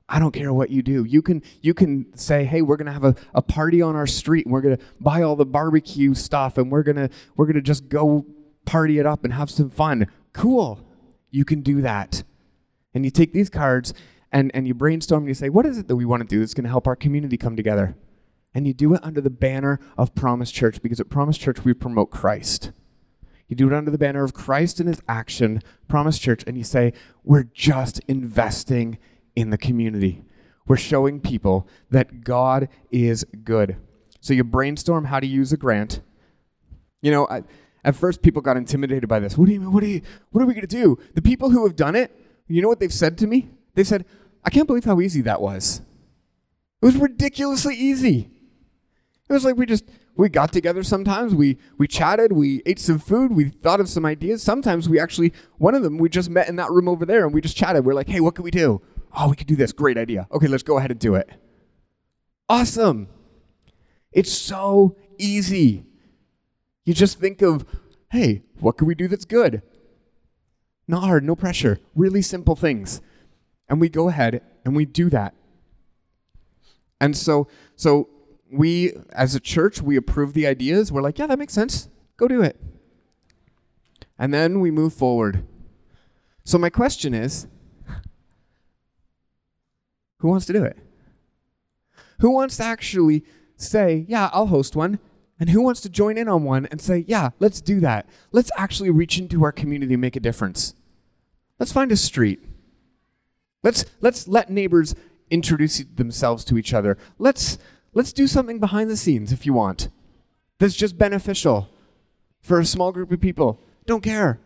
I 0.07 0.19
don't 0.19 0.31
care 0.31 0.53
what 0.53 0.69
you 0.69 0.83
do. 0.83 1.05
You 1.05 1.23
can 1.23 1.41
you 1.63 1.73
can 1.73 2.15
say, 2.15 2.45
hey, 2.45 2.61
we're 2.61 2.77
gonna 2.77 2.93
have 2.93 3.03
a, 3.03 3.15
a 3.33 3.41
party 3.41 3.81
on 3.81 3.95
our 3.95 4.05
street 4.05 4.45
and 4.45 4.53
we're 4.53 4.61
gonna 4.61 4.77
buy 4.99 5.23
all 5.23 5.35
the 5.35 5.43
barbecue 5.43 6.13
stuff 6.13 6.59
and 6.59 6.71
we're 6.71 6.83
gonna 6.83 7.09
we're 7.35 7.47
gonna 7.47 7.61
just 7.61 7.89
go 7.89 8.27
party 8.63 8.99
it 8.99 9.07
up 9.07 9.23
and 9.23 9.33
have 9.33 9.49
some 9.49 9.71
fun. 9.71 10.05
Cool. 10.33 10.85
You 11.31 11.43
can 11.43 11.61
do 11.61 11.81
that. 11.81 12.21
And 12.93 13.05
you 13.05 13.09
take 13.09 13.33
these 13.33 13.49
cards 13.49 13.91
and, 14.31 14.51
and 14.53 14.67
you 14.67 14.75
brainstorm 14.75 15.23
and 15.23 15.29
you 15.29 15.33
say, 15.33 15.49
what 15.49 15.65
is 15.65 15.79
it 15.79 15.87
that 15.87 15.95
we 15.95 16.05
want 16.05 16.21
to 16.21 16.27
do 16.27 16.41
that's 16.41 16.53
gonna 16.53 16.69
help 16.69 16.85
our 16.85 16.95
community 16.95 17.37
come 17.37 17.55
together? 17.55 17.95
And 18.53 18.67
you 18.67 18.75
do 18.75 18.93
it 18.93 19.03
under 19.03 19.19
the 19.19 19.31
banner 19.31 19.79
of 19.97 20.13
Promise 20.13 20.51
Church 20.51 20.79
because 20.83 20.99
at 20.99 21.09
Promise 21.09 21.39
Church 21.39 21.65
we 21.65 21.73
promote 21.73 22.11
Christ. 22.11 22.71
You 23.47 23.55
do 23.55 23.67
it 23.67 23.73
under 23.73 23.91
the 23.91 23.97
banner 23.97 24.23
of 24.23 24.33
Christ 24.33 24.79
and 24.79 24.89
his 24.89 25.01
action, 25.07 25.61
Promise 25.87 26.19
Church, 26.19 26.43
and 26.45 26.57
you 26.57 26.63
say, 26.63 26.93
we're 27.23 27.43
just 27.43 27.99
investing 28.07 28.97
in 29.35 29.51
the 29.51 29.57
community. 29.57 30.23
We're 30.67 30.77
showing 30.77 31.21
people 31.21 31.67
that 31.89 32.23
God 32.23 32.67
is 32.91 33.23
good. 33.43 33.77
So 34.19 34.33
you 34.33 34.43
brainstorm 34.43 35.05
how 35.05 35.19
to 35.19 35.27
use 35.27 35.53
a 35.53 35.57
grant. 35.57 36.01
You 37.01 37.11
know, 37.11 37.27
I, 37.29 37.43
at 37.85 37.95
first 37.95 38.21
people 38.21 38.41
got 38.41 38.57
intimidated 38.57 39.07
by 39.07 39.19
this. 39.19 39.37
What 39.37 39.45
do 39.45 39.53
you 39.53 39.61
mean? 39.61 39.71
What, 39.71 39.81
do 39.81 39.87
you, 39.87 40.01
what 40.31 40.41
are 40.41 40.45
we 40.45 40.53
going 40.53 40.67
to 40.67 40.75
do? 40.75 40.99
The 41.13 41.21
people 41.21 41.51
who 41.51 41.65
have 41.65 41.77
done 41.77 41.95
it, 41.95 42.11
you 42.47 42.61
know 42.61 42.67
what 42.67 42.81
they've 42.81 42.91
said 42.91 43.17
to 43.19 43.27
me? 43.27 43.49
They 43.75 43.85
said, 43.85 44.05
I 44.43 44.49
can't 44.49 44.67
believe 44.67 44.83
how 44.83 44.99
easy 44.99 45.21
that 45.21 45.41
was. 45.41 45.81
It 46.81 46.85
was 46.85 46.97
ridiculously 46.97 47.75
easy. 47.75 48.29
It 49.29 49.33
was 49.33 49.45
like 49.45 49.55
we 49.55 49.65
just 49.65 49.85
we 50.17 50.29
got 50.29 50.51
together 50.51 50.83
sometimes 50.83 51.33
we 51.35 51.57
we 51.77 51.87
chatted 51.87 52.31
we 52.33 52.61
ate 52.65 52.79
some 52.79 52.99
food 52.99 53.31
we 53.31 53.49
thought 53.49 53.79
of 53.79 53.87
some 53.87 54.05
ideas. 54.05 54.41
Sometimes 54.43 54.89
we 54.89 54.99
actually 54.99 55.31
one 55.57 55.75
of 55.75 55.83
them 55.83 55.97
we 55.97 56.09
just 56.09 56.29
met 56.29 56.49
in 56.49 56.55
that 56.57 56.71
room 56.71 56.89
over 56.89 57.05
there 57.05 57.23
and 57.23 57.33
we 57.33 57.39
just 57.39 57.55
chatted. 57.55 57.85
We're 57.85 57.93
like 57.93 58.09
hey 58.09 58.19
what 58.19 58.35
can 58.35 58.43
we 58.43 58.51
do? 58.51 58.81
Oh 59.15 59.29
we 59.29 59.35
could 59.35 59.47
do 59.47 59.55
this. 59.55 59.71
Great 59.71 59.97
idea. 59.97 60.27
Okay 60.31 60.47
let's 60.47 60.63
go 60.63 60.77
ahead 60.77 60.91
and 60.91 60.99
do 60.99 61.15
it. 61.15 61.29
Awesome. 62.49 63.07
It's 64.11 64.31
so 64.31 64.97
easy. 65.17 65.85
You 66.83 66.93
just 66.93 67.19
think 67.19 67.41
of 67.41 67.65
hey 68.11 68.43
what 68.59 68.77
can 68.77 68.87
we 68.87 68.95
do 68.95 69.07
that's 69.07 69.25
good? 69.25 69.61
Not 70.87 71.03
hard 71.03 71.23
no 71.23 71.35
pressure. 71.35 71.79
Really 71.95 72.23
simple 72.23 72.55
things. 72.55 73.01
And 73.69 73.79
we 73.79 73.89
go 73.89 74.09
ahead 74.09 74.41
and 74.65 74.75
we 74.75 74.85
do 74.85 75.09
that. 75.11 75.35
And 76.99 77.15
so 77.15 77.47
so 77.75 78.09
we, 78.51 78.93
as 79.11 79.35
a 79.35 79.39
church, 79.39 79.81
we 79.81 79.95
approve 79.95 80.33
the 80.33 80.47
ideas. 80.47 80.91
We're 80.91 81.01
like, 81.01 81.19
yeah, 81.19 81.27
that 81.27 81.39
makes 81.39 81.53
sense. 81.53 81.89
Go 82.17 82.27
do 82.27 82.41
it. 82.41 82.59
And 84.17 84.33
then 84.33 84.59
we 84.59 84.71
move 84.71 84.93
forward. 84.93 85.45
So, 86.43 86.57
my 86.57 86.69
question 86.69 87.13
is 87.13 87.47
who 90.19 90.29
wants 90.29 90.45
to 90.47 90.53
do 90.53 90.63
it? 90.63 90.77
Who 92.19 92.31
wants 92.31 92.57
to 92.57 92.63
actually 92.63 93.23
say, 93.55 94.05
yeah, 94.07 94.29
I'll 94.33 94.47
host 94.47 94.75
one? 94.75 94.99
And 95.39 95.51
who 95.51 95.61
wants 95.61 95.81
to 95.81 95.89
join 95.89 96.17
in 96.17 96.27
on 96.27 96.43
one 96.43 96.65
and 96.71 96.81
say, 96.81 97.05
yeah, 97.07 97.29
let's 97.39 97.61
do 97.61 97.79
that? 97.81 98.09
Let's 98.31 98.49
actually 98.57 98.89
reach 98.89 99.19
into 99.19 99.43
our 99.43 99.51
community 99.51 99.93
and 99.93 100.01
make 100.01 100.15
a 100.15 100.19
difference. 100.19 100.73
Let's 101.59 101.71
find 101.71 101.91
a 101.91 101.97
street. 101.97 102.43
Let's, 103.63 103.85
let's 104.01 104.27
let 104.27 104.49
neighbors 104.49 104.95
introduce 105.29 105.79
themselves 105.79 106.43
to 106.45 106.57
each 106.57 106.73
other. 106.73 106.97
Let's, 107.19 107.59
Let's 107.97 108.13
do 108.13 108.27
something 108.27 108.59
behind 108.59 108.91
the 108.91 108.95
scenes 108.95 109.31
if 109.31 109.43
you 109.47 109.53
want. 109.53 109.89
That's 110.59 110.75
just 110.75 110.99
beneficial 110.99 111.67
for 112.41 112.59
a 112.59 112.65
small 112.65 112.91
group 112.91 113.11
of 113.11 113.19
people. 113.19 113.59
Don't 113.87 114.03
care. 114.03 114.39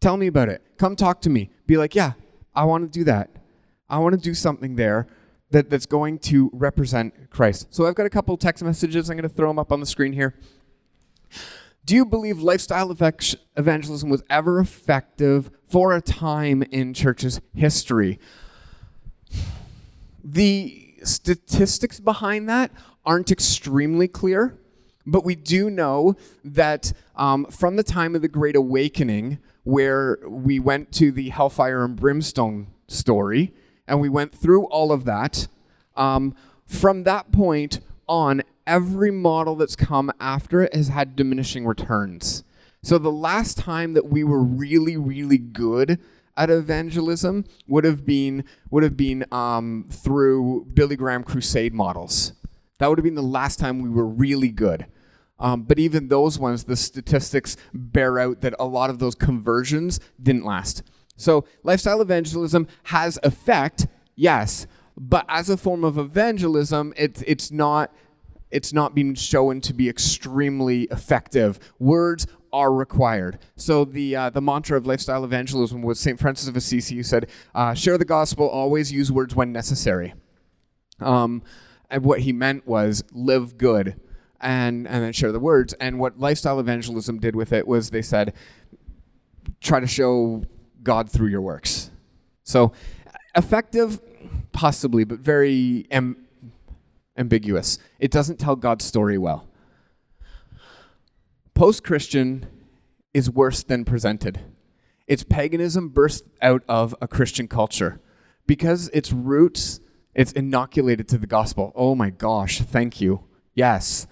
Tell 0.00 0.16
me 0.16 0.26
about 0.26 0.48
it. 0.48 0.62
Come 0.78 0.96
talk 0.96 1.20
to 1.20 1.28
me. 1.28 1.50
Be 1.66 1.76
like, 1.76 1.94
yeah, 1.94 2.12
I 2.54 2.64
want 2.64 2.90
to 2.90 2.98
do 2.98 3.04
that. 3.04 3.28
I 3.90 3.98
want 3.98 4.14
to 4.14 4.18
do 4.18 4.32
something 4.32 4.76
there 4.76 5.06
that, 5.50 5.68
that's 5.68 5.84
going 5.84 6.18
to 6.20 6.48
represent 6.54 7.28
Christ. 7.28 7.74
So 7.74 7.84
I've 7.84 7.94
got 7.94 8.06
a 8.06 8.10
couple 8.10 8.34
text 8.38 8.64
messages. 8.64 9.10
I'm 9.10 9.18
going 9.18 9.28
to 9.28 9.34
throw 9.36 9.48
them 9.48 9.58
up 9.58 9.70
on 9.70 9.80
the 9.80 9.86
screen 9.86 10.14
here. 10.14 10.34
Do 11.84 11.94
you 11.94 12.06
believe 12.06 12.40
lifestyle 12.40 12.90
evangelism 12.90 14.08
was 14.08 14.22
ever 14.30 14.60
effective 14.60 15.50
for 15.68 15.92
a 15.92 16.00
time 16.00 16.62
in 16.62 16.94
church's 16.94 17.38
history? 17.52 18.18
The 20.24 20.85
statistics 21.02 22.00
behind 22.00 22.48
that 22.48 22.70
aren't 23.04 23.30
extremely 23.30 24.08
clear, 24.08 24.58
but 25.06 25.24
we 25.24 25.34
do 25.34 25.70
know 25.70 26.16
that 26.44 26.92
um, 27.14 27.46
from 27.46 27.76
the 27.76 27.82
time 27.84 28.16
of 28.16 28.22
the 28.22 28.28
Great 28.28 28.56
Awakening, 28.56 29.38
where 29.62 30.18
we 30.26 30.58
went 30.58 30.92
to 30.92 31.12
the 31.12 31.28
hellfire 31.30 31.84
and 31.84 31.96
brimstone 31.96 32.68
story, 32.88 33.52
and 33.86 34.00
we 34.00 34.08
went 34.08 34.34
through 34.34 34.64
all 34.66 34.92
of 34.92 35.04
that, 35.04 35.46
um, 35.96 36.34
from 36.66 37.04
that 37.04 37.30
point 37.32 37.80
on, 38.08 38.42
every 38.66 39.12
model 39.12 39.54
that's 39.54 39.76
come 39.76 40.12
after 40.18 40.60
it 40.60 40.74
has 40.74 40.88
had 40.88 41.14
diminishing 41.14 41.64
returns. 41.64 42.42
So 42.82 42.98
the 42.98 43.12
last 43.12 43.56
time 43.56 43.94
that 43.94 44.06
we 44.06 44.24
were 44.24 44.42
really, 44.42 44.96
really 44.96 45.38
good 45.38 46.00
at 46.36 46.50
evangelism 46.50 47.44
would 47.66 47.84
have 47.84 48.04
been 48.04 48.44
would 48.70 48.82
have 48.82 48.96
been 48.96 49.24
um, 49.32 49.86
through 49.90 50.66
Billy 50.74 50.96
Graham 50.96 51.22
crusade 51.24 51.74
models. 51.74 52.32
That 52.78 52.88
would 52.88 52.98
have 52.98 53.04
been 53.04 53.14
the 53.14 53.22
last 53.22 53.58
time 53.58 53.80
we 53.80 53.88
were 53.88 54.06
really 54.06 54.50
good. 54.50 54.86
Um, 55.38 55.62
but 55.62 55.78
even 55.78 56.08
those 56.08 56.38
ones, 56.38 56.64
the 56.64 56.76
statistics 56.76 57.56
bear 57.74 58.18
out 58.18 58.40
that 58.40 58.54
a 58.58 58.66
lot 58.66 58.88
of 58.90 58.98
those 58.98 59.14
conversions 59.14 60.00
didn't 60.22 60.44
last. 60.44 60.82
So 61.16 61.44
lifestyle 61.62 62.00
evangelism 62.00 62.66
has 62.84 63.18
effect, 63.22 63.86
yes, 64.14 64.66
but 64.96 65.26
as 65.28 65.50
a 65.50 65.56
form 65.56 65.84
of 65.84 65.98
evangelism, 65.98 66.94
it's 66.96 67.22
it's 67.26 67.50
not 67.50 67.92
it's 68.50 68.72
not 68.72 68.94
being 68.94 69.14
shown 69.14 69.60
to 69.62 69.74
be 69.74 69.88
extremely 69.88 70.84
effective. 70.84 71.58
Words 71.78 72.26
are 72.56 72.72
required. 72.72 73.38
So 73.54 73.84
the 73.84 74.16
uh, 74.16 74.30
the 74.30 74.40
mantra 74.40 74.78
of 74.78 74.86
lifestyle 74.86 75.24
evangelism 75.24 75.82
was 75.82 76.00
St. 76.00 76.18
Francis 76.18 76.48
of 76.48 76.56
Assisi 76.56 76.96
who 76.96 77.02
said, 77.02 77.28
uh, 77.54 77.74
"Share 77.74 77.98
the 77.98 78.06
gospel. 78.06 78.48
Always 78.48 78.90
use 78.90 79.12
words 79.12 79.36
when 79.36 79.52
necessary." 79.52 80.14
Um, 81.00 81.42
and 81.90 82.02
what 82.02 82.20
he 82.20 82.32
meant 82.32 82.66
was 82.66 83.04
live 83.12 83.58
good, 83.58 84.00
and 84.40 84.88
and 84.88 85.04
then 85.04 85.12
share 85.12 85.32
the 85.32 85.38
words. 85.38 85.74
And 85.74 85.98
what 85.98 86.18
lifestyle 86.18 86.58
evangelism 86.58 87.18
did 87.18 87.36
with 87.36 87.52
it 87.52 87.68
was 87.68 87.90
they 87.90 88.00
said, 88.00 88.32
try 89.60 89.78
to 89.78 89.86
show 89.86 90.44
God 90.82 91.10
through 91.10 91.28
your 91.28 91.42
works. 91.42 91.90
So 92.42 92.72
effective, 93.34 94.00
possibly, 94.52 95.04
but 95.04 95.18
very 95.18 95.86
am- 95.90 96.24
ambiguous. 97.18 97.78
It 97.98 98.10
doesn't 98.10 98.38
tell 98.38 98.56
God's 98.56 98.86
story 98.86 99.18
well 99.18 99.46
post 101.56 101.82
Christian 101.82 102.46
is 103.14 103.30
worse 103.30 103.62
than 103.62 103.84
presented. 103.84 104.40
It's 105.06 105.24
paganism 105.24 105.88
burst 105.88 106.24
out 106.42 106.62
of 106.68 106.94
a 107.00 107.08
Christian 107.08 107.48
culture 107.48 107.98
because 108.46 108.90
its 108.90 109.10
roots, 109.10 109.80
it's 110.14 110.32
inoculated 110.32 111.08
to 111.08 111.18
the 111.18 111.26
gospel. 111.26 111.72
Oh 111.74 111.94
my 111.94 112.10
gosh, 112.10 112.60
thank 112.60 113.00
you. 113.00 113.24
Yes. 113.54 114.06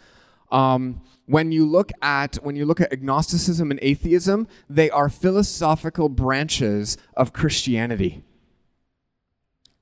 Um, 0.50 1.02
when 1.26 1.52
you 1.52 1.66
look 1.66 1.92
at 2.00 2.36
when 2.36 2.56
you 2.56 2.64
look 2.64 2.80
at 2.80 2.92
agnosticism 2.92 3.70
and 3.70 3.78
atheism, 3.82 4.48
they 4.68 4.88
are 4.88 5.10
philosophical 5.10 6.08
branches 6.08 6.96
of 7.14 7.34
Christianity. 7.34 8.24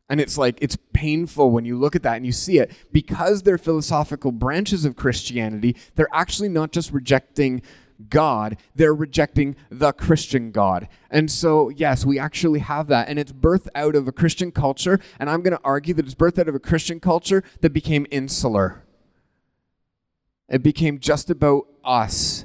And 0.09 0.21
it's 0.21 0.37
like, 0.37 0.59
it's 0.61 0.77
painful 0.93 1.51
when 1.51 1.65
you 1.65 1.79
look 1.79 1.97
at 1.97 2.03
that 2.03 2.17
and 2.17 2.27
you 2.27 2.33
see 2.33 2.59
it. 2.59 2.73
Because 2.93 3.43
they're 3.43 3.59
philosophical 3.59 4.33
branches 4.33 4.85
of 4.85 4.97
Christianity, 4.97 5.77
they're 5.95 6.09
actually 6.13 6.49
not 6.49 6.73
just 6.73 6.93
rejecting 6.93 7.63
God, 8.09 8.57
they're 8.75 8.95
rejecting 8.95 9.57
the 9.71 9.93
Christian 9.93 10.51
God. 10.51 10.89
And 11.11 11.31
so, 11.31 11.69
yes, 11.69 12.05
we 12.05 12.19
actually 12.19 12.61
have 12.61 12.89
that. 12.89 13.09
And 13.09 13.19
it's 13.19 13.33
birthed 13.33 13.69
out 13.75 13.95
of 13.95 14.09
a 14.09 14.13
Christian 14.13 14.51
culture. 14.51 14.99
And 15.19 15.31
I'm 15.31 15.43
going 15.43 15.57
to 15.57 15.63
argue 15.65 15.95
that 15.95 16.05
it's 16.05 16.15
birthed 16.15 16.39
out 16.39 16.49
of 16.49 16.55
a 16.55 16.61
Christian 16.61 17.01
culture 17.01 17.43
that 17.61 17.73
became 17.73 18.07
insular. 18.11 18.85
It 20.49 20.63
became 20.63 20.99
just 20.99 21.31
about 21.31 21.67
us. 21.85 22.45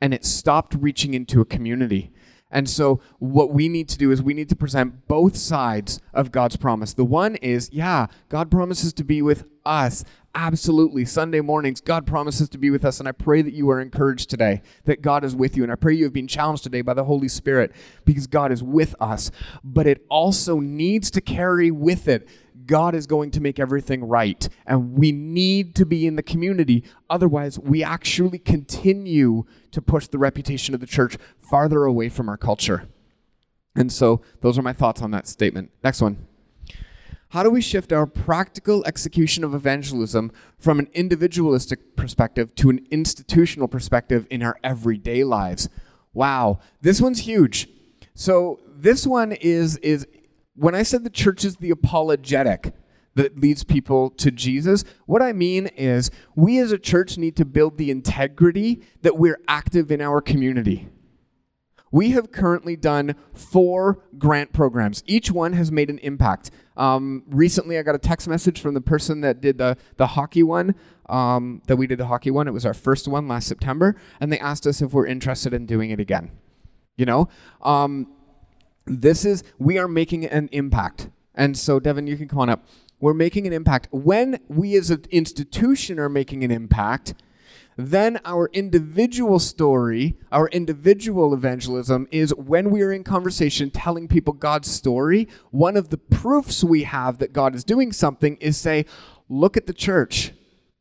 And 0.00 0.14
it 0.14 0.24
stopped 0.24 0.76
reaching 0.78 1.14
into 1.14 1.40
a 1.40 1.44
community. 1.44 2.12
And 2.50 2.68
so, 2.68 3.00
what 3.18 3.52
we 3.52 3.68
need 3.68 3.88
to 3.90 3.98
do 3.98 4.10
is 4.10 4.22
we 4.22 4.34
need 4.34 4.48
to 4.48 4.56
present 4.56 5.06
both 5.06 5.36
sides 5.36 6.00
of 6.14 6.32
God's 6.32 6.56
promise. 6.56 6.94
The 6.94 7.04
one 7.04 7.36
is, 7.36 7.68
yeah, 7.72 8.06
God 8.28 8.50
promises 8.50 8.92
to 8.94 9.04
be 9.04 9.20
with 9.20 9.44
us 9.66 10.04
Absolutely. 10.34 11.04
Sunday 11.04 11.40
mornings, 11.40 11.80
God 11.80 12.06
promises 12.06 12.48
to 12.50 12.58
be 12.58 12.70
with 12.70 12.84
us. 12.84 13.00
And 13.00 13.08
I 13.08 13.12
pray 13.12 13.42
that 13.42 13.54
you 13.54 13.70
are 13.70 13.80
encouraged 13.80 14.30
today, 14.30 14.62
that 14.84 15.02
God 15.02 15.24
is 15.24 15.34
with 15.34 15.56
you. 15.56 15.64
And 15.64 15.72
I 15.72 15.74
pray 15.74 15.94
you 15.94 16.04
have 16.04 16.12
been 16.12 16.28
challenged 16.28 16.62
today 16.62 16.80
by 16.80 16.94
the 16.94 17.02
Holy 17.02 17.26
Spirit 17.26 17.72
because 18.04 18.28
God 18.28 18.52
is 18.52 18.62
with 18.62 18.94
us. 19.00 19.32
But 19.64 19.88
it 19.88 20.04
also 20.08 20.60
needs 20.60 21.10
to 21.12 21.20
carry 21.20 21.72
with 21.72 22.06
it 22.06 22.28
God 22.68 22.94
is 22.94 23.08
going 23.08 23.32
to 23.32 23.40
make 23.40 23.58
everything 23.58 24.04
right. 24.04 24.48
And 24.66 24.92
we 24.92 25.10
need 25.10 25.74
to 25.76 25.84
be 25.84 26.06
in 26.06 26.14
the 26.14 26.22
community. 26.22 26.84
Otherwise, 27.10 27.58
we 27.58 27.82
actually 27.82 28.38
continue 28.38 29.44
to 29.72 29.82
push 29.82 30.06
the 30.06 30.18
reputation 30.18 30.74
of 30.74 30.80
the 30.80 30.86
church 30.86 31.16
farther 31.38 31.84
away 31.84 32.08
from 32.10 32.28
our 32.28 32.36
culture. 32.36 32.86
And 33.74 33.92
so, 33.92 34.22
those 34.40 34.58
are 34.58 34.62
my 34.62 34.72
thoughts 34.72 35.02
on 35.02 35.10
that 35.10 35.26
statement. 35.26 35.70
Next 35.82 36.00
one. 36.00 36.26
How 37.30 37.42
do 37.42 37.50
we 37.50 37.60
shift 37.60 37.92
our 37.92 38.06
practical 38.06 38.84
execution 38.86 39.44
of 39.44 39.54
evangelism 39.54 40.32
from 40.58 40.78
an 40.78 40.88
individualistic 40.94 41.94
perspective 41.94 42.54
to 42.56 42.70
an 42.70 42.86
institutional 42.90 43.68
perspective 43.68 44.26
in 44.30 44.42
our 44.42 44.58
everyday 44.62 45.24
lives? 45.24 45.68
Wow, 46.14 46.60
this 46.80 47.00
one's 47.00 47.20
huge. 47.20 47.68
So, 48.14 48.60
this 48.66 49.06
one 49.06 49.32
is, 49.32 49.76
is 49.78 50.06
when 50.58 50.74
I 50.74 50.82
said 50.82 51.04
the 51.04 51.10
church 51.10 51.44
is 51.44 51.56
the 51.56 51.70
apologetic 51.70 52.74
that 53.14 53.38
leads 53.38 53.64
people 53.64 54.10
to 54.10 54.30
Jesus, 54.30 54.84
what 55.06 55.22
I 55.22 55.32
mean 55.32 55.66
is 55.68 56.10
we 56.36 56.58
as 56.58 56.72
a 56.72 56.78
church 56.78 57.18
need 57.18 57.36
to 57.36 57.44
build 57.44 57.78
the 57.78 57.90
integrity 57.90 58.82
that 59.02 59.16
we're 59.16 59.40
active 59.48 59.90
in 59.90 60.00
our 60.00 60.20
community. 60.20 60.88
We 61.90 62.10
have 62.10 62.32
currently 62.32 62.76
done 62.76 63.14
four 63.32 64.04
grant 64.18 64.52
programs. 64.52 65.02
Each 65.06 65.30
one 65.30 65.54
has 65.54 65.72
made 65.72 65.88
an 65.90 65.98
impact. 65.98 66.50
Um, 66.76 67.24
recently, 67.28 67.78
I 67.78 67.82
got 67.82 67.94
a 67.94 67.98
text 67.98 68.28
message 68.28 68.60
from 68.60 68.74
the 68.74 68.80
person 68.80 69.22
that 69.22 69.40
did 69.40 69.58
the, 69.58 69.76
the 69.96 70.08
hockey 70.08 70.42
one, 70.42 70.74
um, 71.08 71.62
that 71.66 71.76
we 71.76 71.86
did 71.86 71.98
the 71.98 72.06
hockey 72.06 72.30
one. 72.30 72.46
It 72.46 72.52
was 72.52 72.66
our 72.66 72.74
first 72.74 73.08
one 73.08 73.26
last 73.26 73.48
September, 73.48 73.96
and 74.20 74.30
they 74.30 74.38
asked 74.38 74.66
us 74.66 74.82
if 74.82 74.92
we're 74.92 75.06
interested 75.06 75.54
in 75.54 75.66
doing 75.66 75.90
it 75.90 75.98
again. 75.98 76.30
You 76.96 77.06
know? 77.06 77.28
Um, 77.62 78.12
this 78.88 79.24
is, 79.24 79.42
we 79.58 79.78
are 79.78 79.88
making 79.88 80.24
an 80.26 80.48
impact. 80.52 81.10
And 81.34 81.56
so, 81.56 81.78
Devin, 81.78 82.06
you 82.06 82.16
can 82.16 82.28
come 82.28 82.40
on 82.40 82.48
up. 82.48 82.66
We're 83.00 83.14
making 83.14 83.46
an 83.46 83.52
impact. 83.52 83.88
When 83.92 84.40
we 84.48 84.76
as 84.76 84.90
an 84.90 85.04
institution 85.10 86.00
are 86.00 86.08
making 86.08 86.42
an 86.42 86.50
impact, 86.50 87.14
then 87.76 88.18
our 88.24 88.50
individual 88.52 89.38
story, 89.38 90.16
our 90.32 90.48
individual 90.48 91.32
evangelism 91.32 92.08
is 92.10 92.34
when 92.34 92.70
we 92.70 92.82
are 92.82 92.92
in 92.92 93.04
conversation 93.04 93.70
telling 93.70 94.08
people 94.08 94.32
God's 94.32 94.68
story. 94.68 95.28
One 95.52 95.76
of 95.76 95.90
the 95.90 95.96
proofs 95.96 96.64
we 96.64 96.82
have 96.82 97.18
that 97.18 97.32
God 97.32 97.54
is 97.54 97.62
doing 97.62 97.92
something 97.92 98.36
is 98.38 98.56
say, 98.56 98.84
look 99.28 99.56
at 99.56 99.66
the 99.68 99.72
church. 99.72 100.32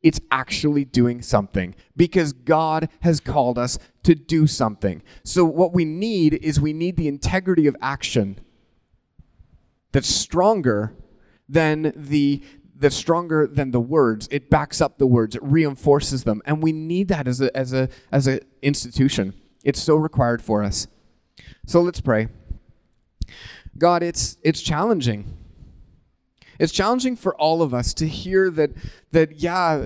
It's 0.08 0.22
actually 0.32 0.86
doing 0.86 1.22
something 1.22 1.76
because 1.98 2.32
God 2.32 2.88
has 3.02 3.20
called 3.20 3.60
us 3.60 3.78
to 4.04 4.16
do 4.16 4.48
something. 4.48 5.04
So, 5.26 5.44
what 5.44 5.74
we 5.74 5.84
need 5.84 6.36
is 6.36 6.62
we 6.62 6.72
need 6.72 6.96
the 6.96 7.10
integrity 7.10 7.68
of 7.68 7.76
action 7.82 8.40
that's 9.92 10.08
stronger 10.08 10.96
than 11.50 11.92
the 11.94 12.42
the 12.74 12.90
stronger 12.90 13.48
than 13.48 13.72
the 13.72 13.82
words. 13.82 14.30
It 14.32 14.50
backs 14.50 14.80
up 14.80 14.98
the 14.98 15.06
words. 15.06 15.36
It 15.36 15.44
reinforces 15.44 16.24
them, 16.24 16.42
and 16.46 16.64
we 16.64 16.72
need 16.72 17.10
that 17.10 17.28
as 17.28 17.42
a 17.42 17.56
as 17.58 17.74
a 17.74 17.90
as 18.10 18.28
an 18.28 18.40
institution. 18.62 19.34
It's 19.66 19.84
so 19.84 19.98
required 19.98 20.42
for 20.42 20.64
us. 20.64 20.88
So 21.66 21.82
let's 21.82 22.00
pray. 22.00 22.30
God, 23.78 24.04
it's 24.04 24.38
it's 24.42 24.62
challenging. 24.62 25.38
It's 26.60 26.72
challenging 26.72 27.16
for 27.16 27.36
all 27.36 27.62
of 27.62 27.74
us 27.74 27.94
to 27.96 28.08
hear 28.08 28.50
that 28.52 28.72
that 29.12 29.40
yeah, 29.40 29.86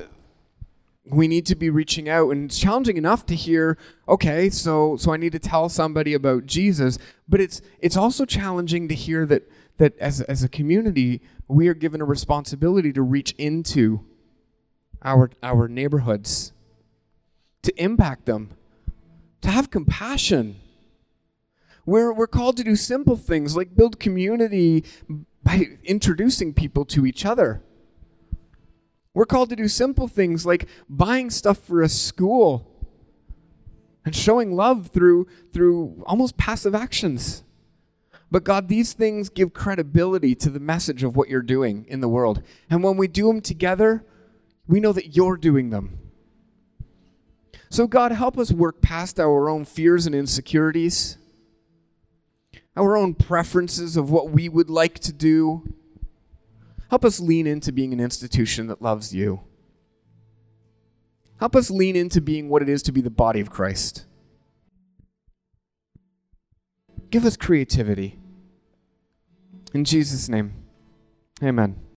we 1.06 1.28
need 1.28 1.46
to 1.48 1.56
be 1.56 1.70
reaching 1.70 2.08
out 2.08 2.30
and 2.30 2.46
it's 2.46 2.60
challenging 2.60 2.96
enough 2.96 3.26
to 3.26 3.36
hear 3.36 3.78
okay 4.08 4.50
so 4.50 4.96
so 4.98 5.12
i 5.12 5.18
need 5.18 5.32
to 5.32 5.40
tell 5.40 5.68
somebody 5.68 6.14
about 6.14 6.46
jesus 6.46 7.00
but 7.28 7.42
it's 7.42 7.60
it's 7.80 7.98
also 7.98 8.24
challenging 8.24 8.88
to 8.88 8.94
hear 8.94 9.26
that 9.26 9.50
that 9.78 9.98
as, 9.98 10.22
as 10.22 10.44
a 10.44 10.48
community 10.48 11.20
we 11.48 11.68
are 11.68 11.74
given 11.74 12.02
a 12.02 12.06
responsibility 12.06 12.94
to 12.94 13.02
reach 13.02 13.32
into 13.34 14.06
our, 15.04 15.32
our 15.42 15.68
neighborhoods, 15.68 16.54
to 17.64 17.74
impact 17.82 18.26
them, 18.26 18.52
to 19.42 19.50
have 19.50 19.70
compassion. 19.70 20.60
We're, 21.86 22.14
we're 22.14 22.28
called 22.28 22.58
to 22.58 22.64
do 22.64 22.76
simple 22.76 23.16
things 23.16 23.56
like 23.56 23.76
build 23.76 24.00
community 24.00 24.86
by 25.44 25.78
introducing 25.84 26.54
people 26.54 26.86
to 26.86 27.06
each 27.06 27.26
other. 27.26 27.64
We're 29.14 29.26
called 29.26 29.50
to 29.50 29.56
do 29.56 29.68
simple 29.68 30.08
things 30.08 30.46
like 30.46 30.68
buying 30.90 31.30
stuff 31.30 31.58
for 31.58 31.82
a 31.82 31.90
school 31.90 32.68
and 34.06 34.16
showing 34.16 34.56
love 34.56 34.88
through, 34.88 35.28
through 35.54 36.04
almost 36.06 36.38
passive 36.38 36.74
actions. 36.74 37.44
But 38.32 38.46
God, 38.46 38.70
these 38.70 38.94
things 38.94 39.30
give 39.30 39.54
credibility 39.54 40.34
to 40.36 40.50
the 40.50 40.60
message 40.60 41.04
of 41.04 41.18
what 41.18 41.28
you're 41.28 41.42
doing 41.42 41.86
in 41.90 42.00
the 42.00 42.08
world. 42.08 42.42
And 42.70 42.82
when 42.82 42.96
we 42.96 43.10
do 43.10 43.28
them 43.28 43.42
together, 43.42 44.06
we 44.68 44.80
know 44.80 44.94
that 44.94 45.16
you're 45.16 45.36
doing 45.36 45.70
them. 45.70 46.00
So, 47.70 47.88
God, 47.88 48.14
help 48.14 48.38
us 48.38 48.52
work 48.52 48.82
past 48.82 49.20
our 49.20 49.50
own 49.50 49.66
fears 49.66 50.06
and 50.06 50.16
insecurities, 50.16 51.18
our 52.76 52.98
own 52.98 53.14
preferences 53.14 53.98
of 53.98 54.10
what 54.10 54.30
we 54.30 54.48
would 54.48 54.70
like 54.70 55.00
to 55.00 55.14
do. 55.14 55.74
Help 56.92 57.06
us 57.06 57.22
lean 57.22 57.48
into 57.48 57.72
being 57.72 57.94
an 57.94 58.02
institution 58.02 58.68
that 58.68 58.82
loves 58.82 59.16
you. 59.16 59.40
Help 61.40 61.56
us 61.56 61.72
lean 61.72 61.96
into 61.96 62.20
being 62.20 62.50
what 62.50 62.62
it 62.62 62.68
is 62.68 62.84
to 62.84 62.92
be 62.92 63.00
the 63.00 63.10
body 63.10 63.40
of 63.40 63.50
Christ. 63.50 64.04
Give 67.10 67.26
us 67.26 67.38
creativity. 67.38 68.20
In 69.74 69.86
Jesus' 69.86 70.28
name, 70.28 70.52
amen. 71.42 71.82